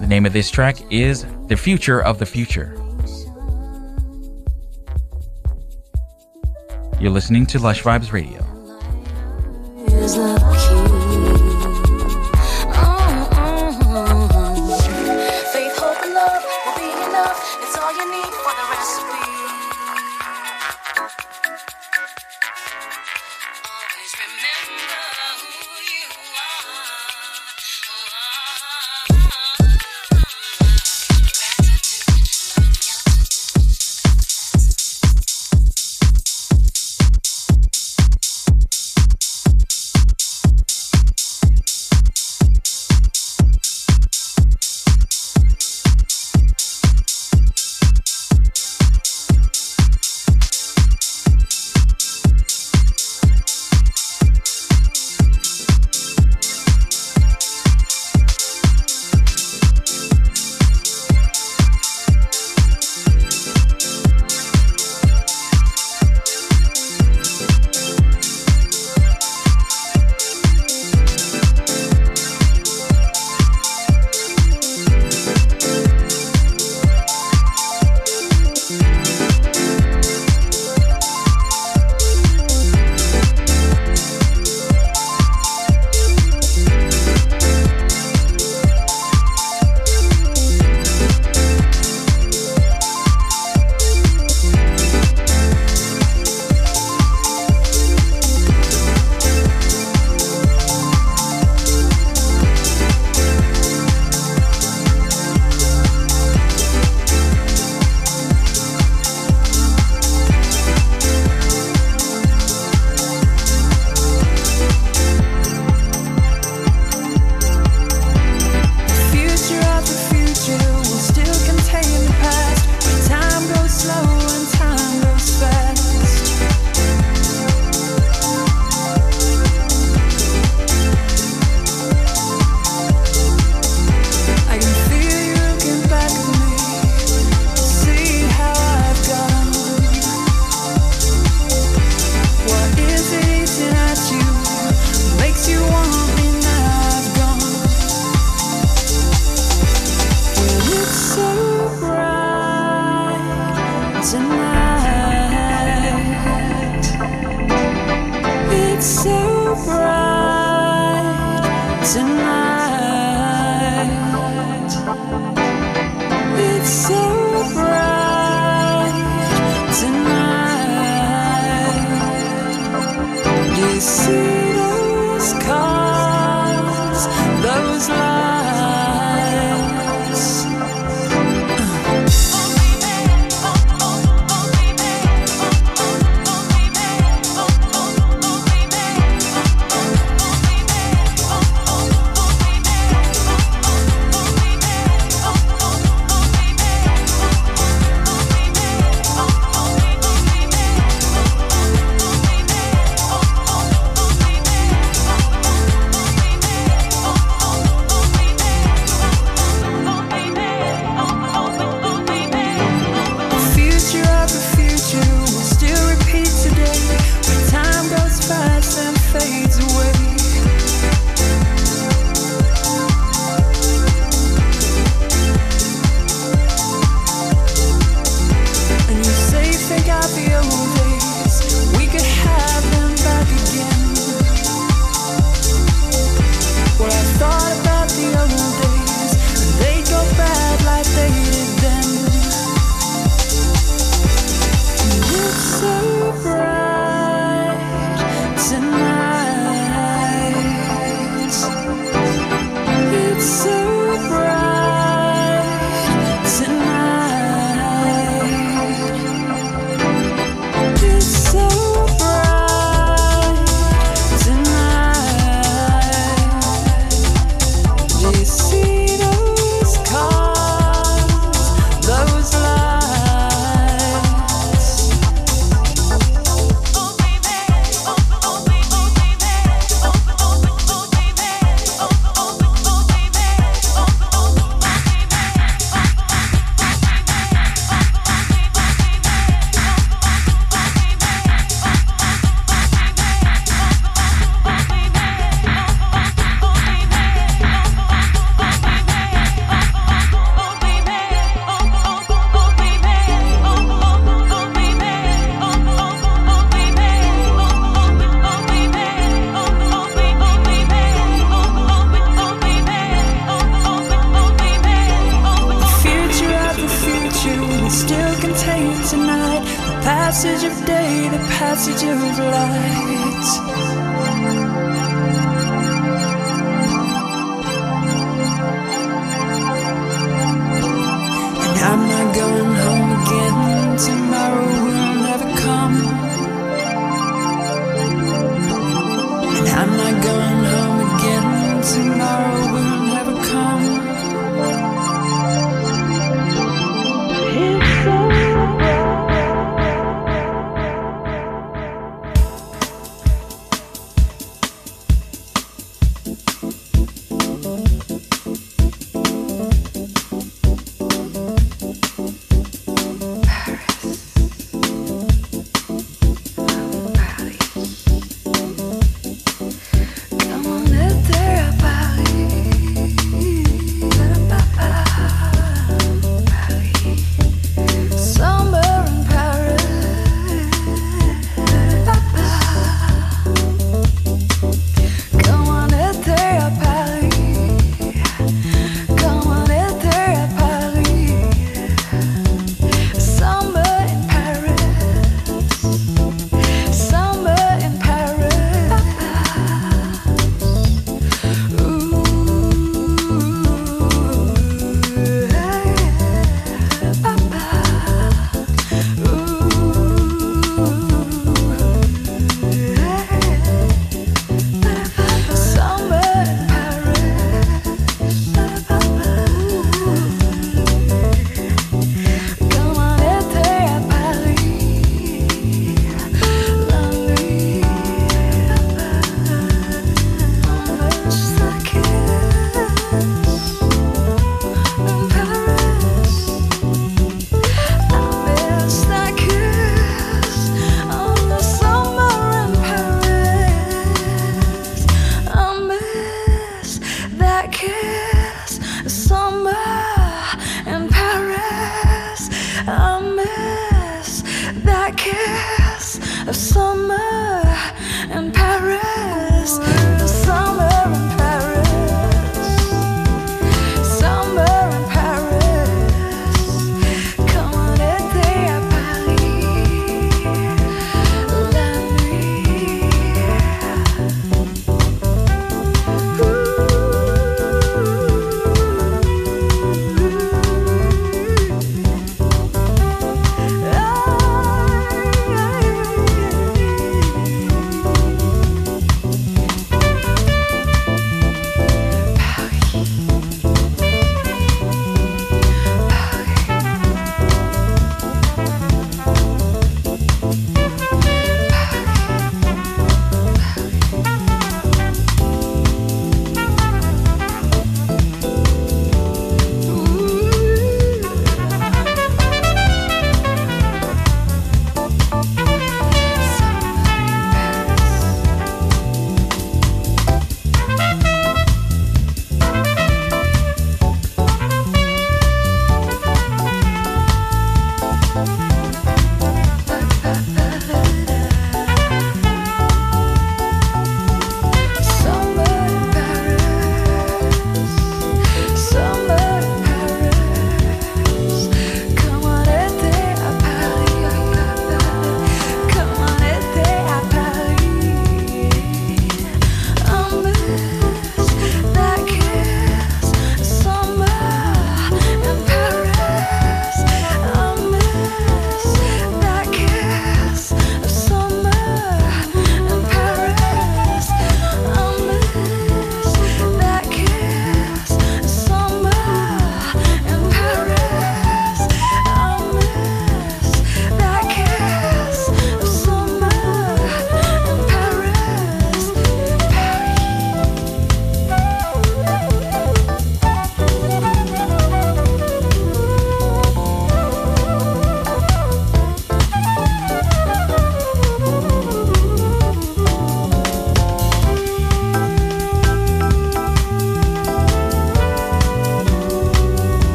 [0.00, 2.74] The name of this track is The Future of the Future.
[7.00, 8.42] You're listening to Lush Vibes Radio.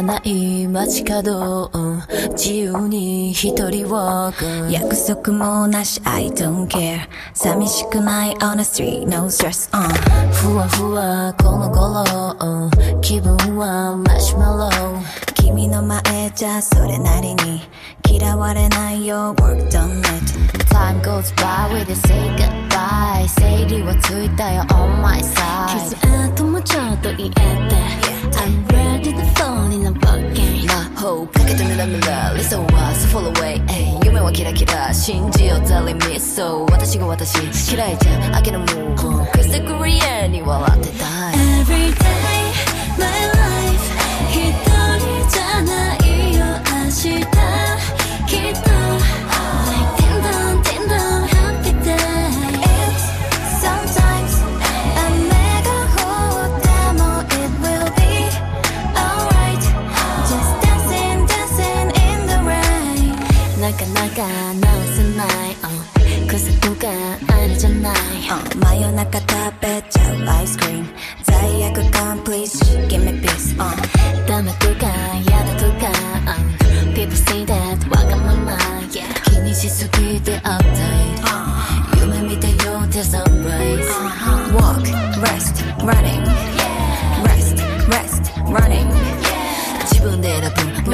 [0.00, 1.70] らない街角
[2.30, 7.00] 自由に一人 walk 約束もなし I don't care
[7.34, 9.80] 寂しくない on the street no stress、uh、
[10.32, 12.70] ふわふわこの頃
[13.00, 15.00] 気分はマシュマロ
[15.34, 16.02] 君の前
[16.34, 17.60] じゃそれなりに
[18.10, 20.06] 嫌われないよ work done it
[20.70, 22.89] Time goes by we just say goodbye
[23.28, 25.96] 整理はついたよ on my side 傷
[26.34, 27.40] 跡もちょっと言えて
[28.36, 33.60] I'm ready to fall in a bucket 魔法かけてメラメラ理想は so fall away
[34.04, 37.36] 夢はキラキラ信じよう telling me so 私が私
[37.74, 42.09] 嫌いじゃ明けのムーブ Cause the Korean に笑ってたい Every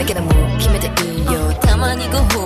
[0.06, 1.52] けでも決めていいよ。
[1.60, 2.45] たまにご褒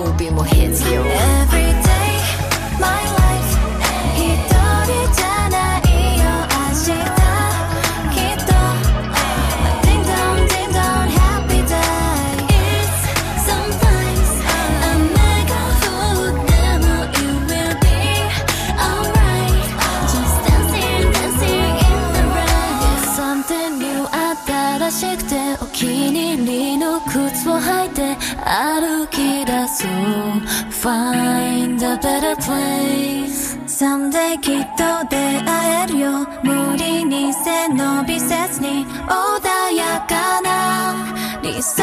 [32.00, 41.82] better place Someday きっと出会えるよ無理に背伸びせずに穏やかな理想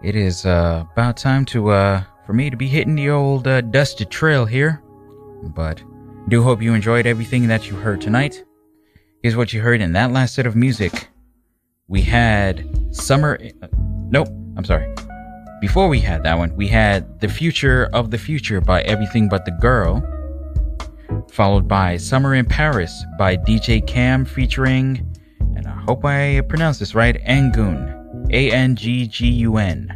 [0.07, 3.61] It is uh, about time to uh, for me to be hitting the old uh,
[3.61, 4.81] dusted trail here.
[5.43, 5.83] But
[6.29, 8.45] do hope you enjoyed everything that you heard tonight.
[9.21, 11.09] Here's what you heard in that last set of music.
[11.89, 13.37] We had summer.
[13.61, 13.67] Uh,
[14.09, 14.95] nope, I'm sorry.
[15.61, 19.45] Before we had that one, we had the future of the future by Everything But
[19.45, 20.05] the Girl,
[21.33, 25.05] followed by Summer in Paris by DJ Cam featuring
[25.57, 27.96] and I hope I pronounced this right, Anggun.
[28.31, 29.93] A N G G U N.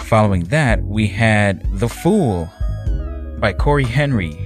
[0.00, 2.48] Following that, we had The Fool
[3.38, 4.38] by Cory Henry.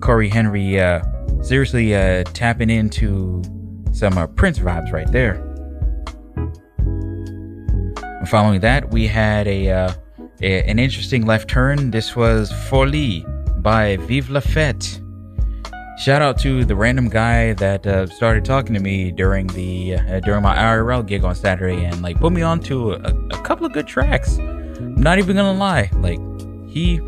[0.00, 1.02] Cory Henry, uh,
[1.42, 3.42] seriously uh, tapping into
[3.92, 5.34] some uh, Prince vibes right there.
[8.26, 9.92] Following that, we had a, uh,
[10.42, 11.90] a an interesting left turn.
[11.90, 13.24] This was Folie
[13.58, 15.01] by Vive la Fête.
[15.98, 20.20] Shout out to the random guy that uh, started talking to me during the uh,
[20.20, 23.66] during my IRL gig on Saturday and like put me on to a, a couple
[23.66, 24.38] of good tracks.
[24.38, 26.18] I'm not even gonna lie, like
[26.68, 27.00] he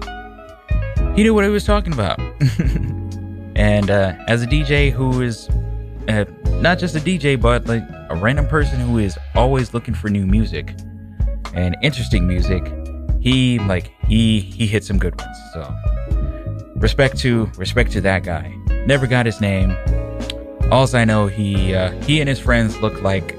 [1.16, 2.20] he knew what he was talking about.
[3.56, 5.48] and uh, as a DJ who is
[6.08, 6.26] uh,
[6.60, 10.26] not just a DJ but like a random person who is always looking for new
[10.26, 10.74] music
[11.54, 12.70] and interesting music,
[13.20, 15.36] he like he he hit some good ones.
[15.54, 15.74] So
[16.76, 18.54] respect to respect to that guy.
[18.86, 19.76] Never got his name.
[20.70, 23.36] Alls I know, he uh, he and his friends look like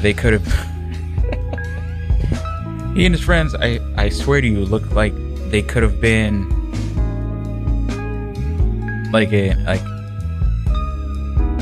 [0.00, 0.46] they could have.
[2.94, 5.14] he and his friends, I, I swear to you, looked like
[5.50, 6.48] they could have been
[9.10, 9.82] like a like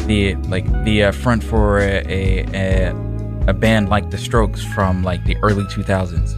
[0.07, 2.91] the like the uh, front for a, a
[3.47, 6.35] a band like the Strokes from like the early 2000s.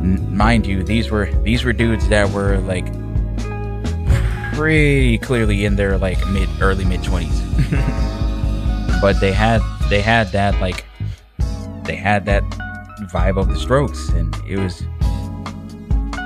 [0.00, 2.86] N- mind you, these were these were dudes that were like
[4.54, 7.40] pretty clearly in their like mid early mid 20s.
[9.00, 9.60] but they had
[9.90, 10.84] they had that like
[11.84, 12.42] they had that
[13.12, 14.82] vibe of the Strokes and it was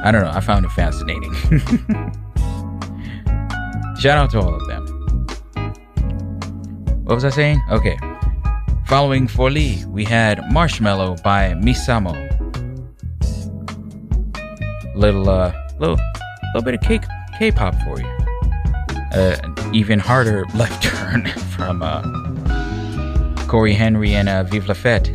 [0.05, 1.35] I don't know, I found it fascinating.
[3.99, 4.87] Shout out to all of them.
[7.05, 7.61] What was I saying?
[7.71, 7.99] Okay.
[8.87, 12.15] Following Folie, we had Marshmallow by Misamo.
[14.95, 15.99] Little uh little
[16.55, 17.01] little bit of K
[17.39, 18.18] K-pop for you.
[19.13, 21.27] Uh, an even harder left turn
[21.57, 22.03] from uh
[23.49, 25.09] Cory Henry and uh, Vive la Fête.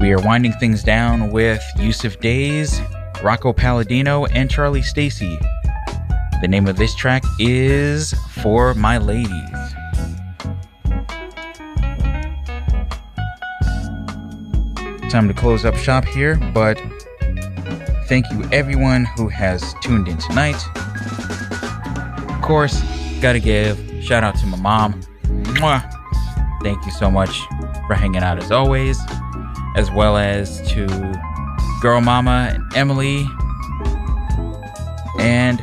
[0.00, 2.80] we are winding things down with Yussef Dayes,
[3.22, 5.38] Rocco Palladino, and Charlie Stacey.
[6.40, 9.30] The name of this track is For My Ladies.
[15.08, 16.80] Time to close up shop here, but
[18.12, 20.62] thank you everyone who has tuned in tonight.
[22.28, 22.82] Of course,
[23.22, 25.00] gotta give shout out to my mom.
[25.54, 25.80] Mwah.
[26.62, 27.40] Thank you so much
[27.86, 29.00] for hanging out as always,
[29.76, 30.86] as well as to
[31.80, 33.26] girl mama and Emily
[35.18, 35.58] and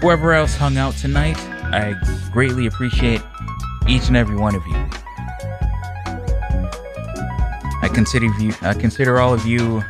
[0.00, 1.36] whoever else hung out tonight.
[1.38, 1.94] I
[2.32, 3.20] greatly appreciate
[3.86, 4.88] each and every one of you.
[7.82, 9.84] I consider you I consider all of you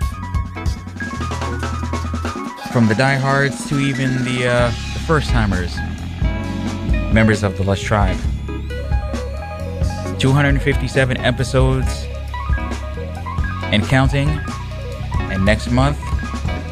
[2.74, 5.76] from the diehards to even the uh, the first timers
[7.12, 8.18] members of the Lush Tribe.
[10.18, 12.08] 257 episodes
[13.70, 14.28] and counting.
[15.30, 16.00] And next month,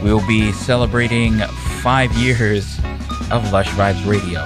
[0.03, 1.39] we'll be celebrating
[1.85, 2.81] five years
[3.31, 4.41] of Lush Vibes Radio.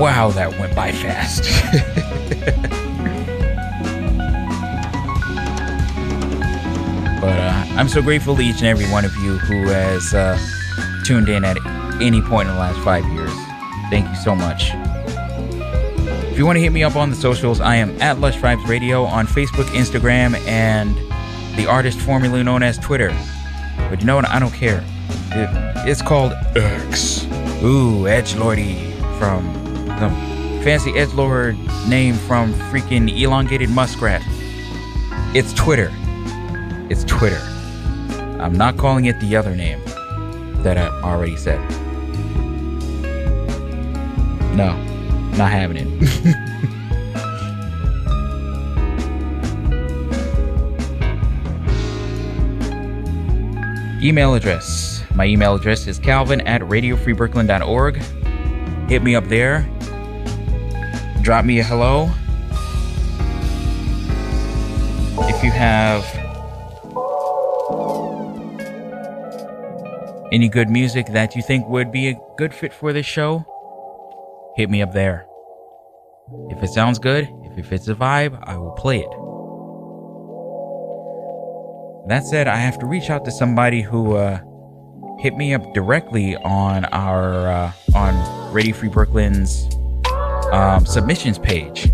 [0.00, 1.44] Wow, that went by fast.
[7.28, 10.38] but uh, I'm so grateful to each and every one of you who has uh,
[11.04, 11.58] tuned in at
[12.00, 13.30] any point in the last five years.
[13.90, 14.70] Thank you so much.
[16.32, 18.66] If you want to hit me up on the socials, I am at Lush Vibes
[18.66, 20.96] Radio on Facebook, Instagram, and
[21.58, 23.14] the artist formerly known as Twitter.
[23.90, 24.26] But you know what?
[24.26, 24.82] I don't care.
[25.32, 25.50] It,
[25.86, 27.26] it's called X.
[27.62, 29.52] Ooh, Edge Lordy from
[29.86, 30.08] the
[30.64, 34.22] fancy Edge Lord name from freaking elongated muskrat.
[35.34, 35.92] It's Twitter.
[36.90, 37.40] It's Twitter.
[38.40, 39.84] I'm not calling it the other name
[40.62, 41.60] that I already said.
[44.56, 44.74] No,
[45.36, 45.86] not having it.
[54.02, 55.04] email address.
[55.14, 57.96] My email address is calvin at radiofreebrooklyn.org.
[58.88, 59.68] Hit me up there.
[61.20, 62.08] Drop me a hello.
[65.28, 66.17] If you have
[70.32, 73.44] any good music that you think would be a good fit for this show,
[74.56, 75.26] hit me up there.
[76.50, 79.10] If it sounds good, if it fits the vibe, I will play it.
[82.08, 84.40] That said, I have to reach out to somebody who uh,
[85.18, 89.68] hit me up directly on our uh, on Radio Free Brooklyn's
[90.52, 91.92] um, submissions page.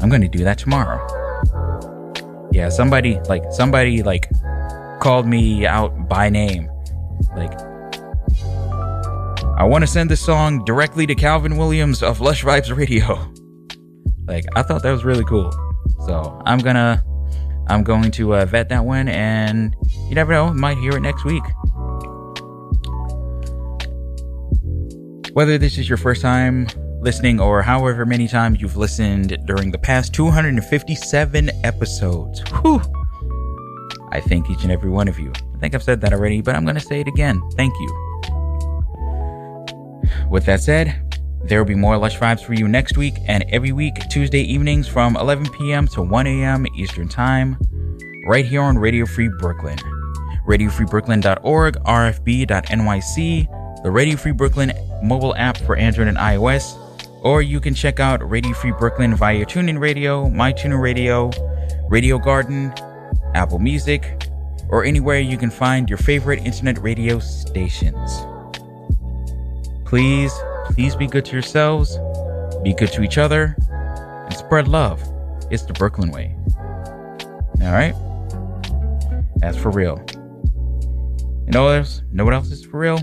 [0.00, 1.00] I'm gonna do that tomorrow.
[2.52, 4.28] Yeah, somebody like somebody like
[5.00, 6.68] called me out by name.
[7.36, 7.52] Like
[9.56, 13.32] I want to send this song directly to Calvin Williams of Lush Vibes Radio.
[14.26, 15.50] Like I thought that was really cool.
[16.06, 17.04] So I'm gonna
[17.70, 19.76] I'm going to uh, vet that one, and
[20.08, 21.42] you never know, might hear it next week.
[25.34, 26.66] Whether this is your first time
[27.00, 32.40] listening or however many times you've listened during the past 257 episodes.
[32.60, 32.80] Whew.
[34.12, 35.32] I thank each and every one of you.
[35.54, 37.40] I think I've said that already, but I'm going to say it again.
[37.56, 37.88] Thank you.
[40.28, 43.72] With that said, there will be more Lush Vibes for you next week and every
[43.72, 45.86] week, Tuesday evenings from 11 p.m.
[45.88, 46.66] to 1 a.m.
[46.76, 47.56] Eastern Time,
[48.26, 49.78] right here on Radio Free Brooklyn.
[50.46, 54.72] RadioFreeBrooklyn.org, RFB.NYC, the Radio Free Brooklyn
[55.02, 56.76] mobile app for Android and iOS,
[57.22, 61.30] or you can check out Radio Free Brooklyn via TuneIn Radio, MyTuner Radio,
[61.88, 62.72] Radio Garden,
[63.34, 64.28] Apple Music,
[64.68, 68.20] or anywhere you can find your favorite internet radio stations.
[69.84, 70.32] Please,
[70.66, 71.98] please be good to yourselves,
[72.62, 75.02] be good to each other, and spread love.
[75.50, 76.36] It's the Brooklyn way.
[77.60, 77.94] All right?
[79.36, 80.02] That's for real.
[80.08, 82.02] You know what else?
[82.12, 82.98] Know what else is for real?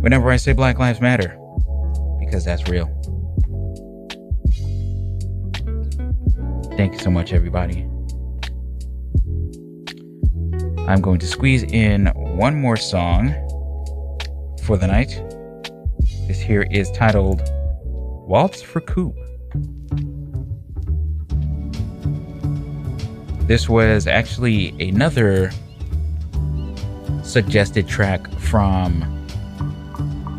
[0.00, 1.36] Whenever I say Black Lives Matter,
[2.26, 2.86] because that's real.
[6.76, 7.86] Thank you so much, everybody.
[10.86, 13.34] I'm going to squeeze in one more song
[14.62, 15.22] for the night.
[16.28, 17.42] This here is titled
[17.82, 19.16] Waltz for Koop.
[23.46, 25.52] This was actually another
[27.22, 29.15] suggested track from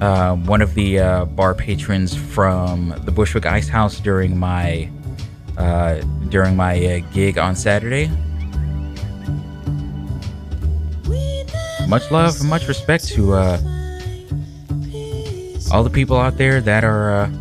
[0.01, 4.89] uh, one of the uh, bar patrons from the Bushwick Ice House during my
[5.57, 5.95] uh,
[6.29, 8.11] during my uh, gig on Saturday.
[11.87, 13.57] Much love and much respect to uh,
[15.71, 17.31] all the people out there that are uh,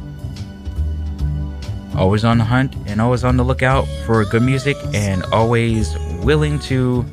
[1.96, 6.58] always on the hunt and always on the lookout for good music and always willing
[6.60, 7.04] to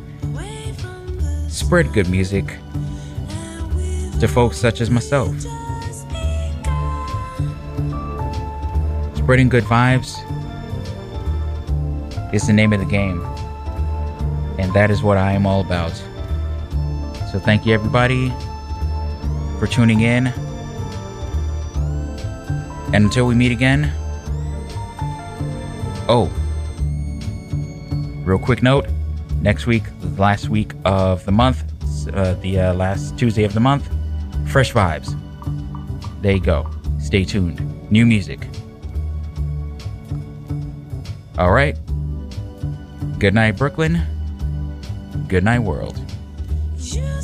[1.49, 2.45] spread good music
[4.23, 5.37] to folks such as myself.
[9.17, 10.15] Spreading good vibes
[12.33, 13.21] is the name of the game,
[14.57, 15.91] and that is what I am all about.
[17.33, 18.29] So, thank you everybody
[19.59, 20.27] for tuning in.
[22.93, 23.91] And until we meet again,
[26.07, 26.31] oh,
[28.23, 28.85] real quick note
[29.41, 29.83] next week,
[30.15, 31.61] last week of the month,
[32.13, 33.93] uh, the uh, last Tuesday of the month,
[34.48, 35.18] fresh vibes.
[36.22, 36.70] There you go.
[36.99, 37.60] Stay tuned.
[37.91, 38.48] New music.
[41.38, 41.78] All right.
[43.20, 44.02] Good night, Brooklyn.
[45.28, 45.98] Good night, world.
[46.78, 47.22] You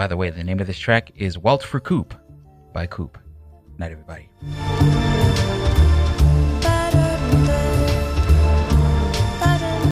[0.00, 2.14] By the way, the name of this track is Waltz for Koop
[2.72, 3.18] by Koop.
[3.76, 4.30] Night, everybody.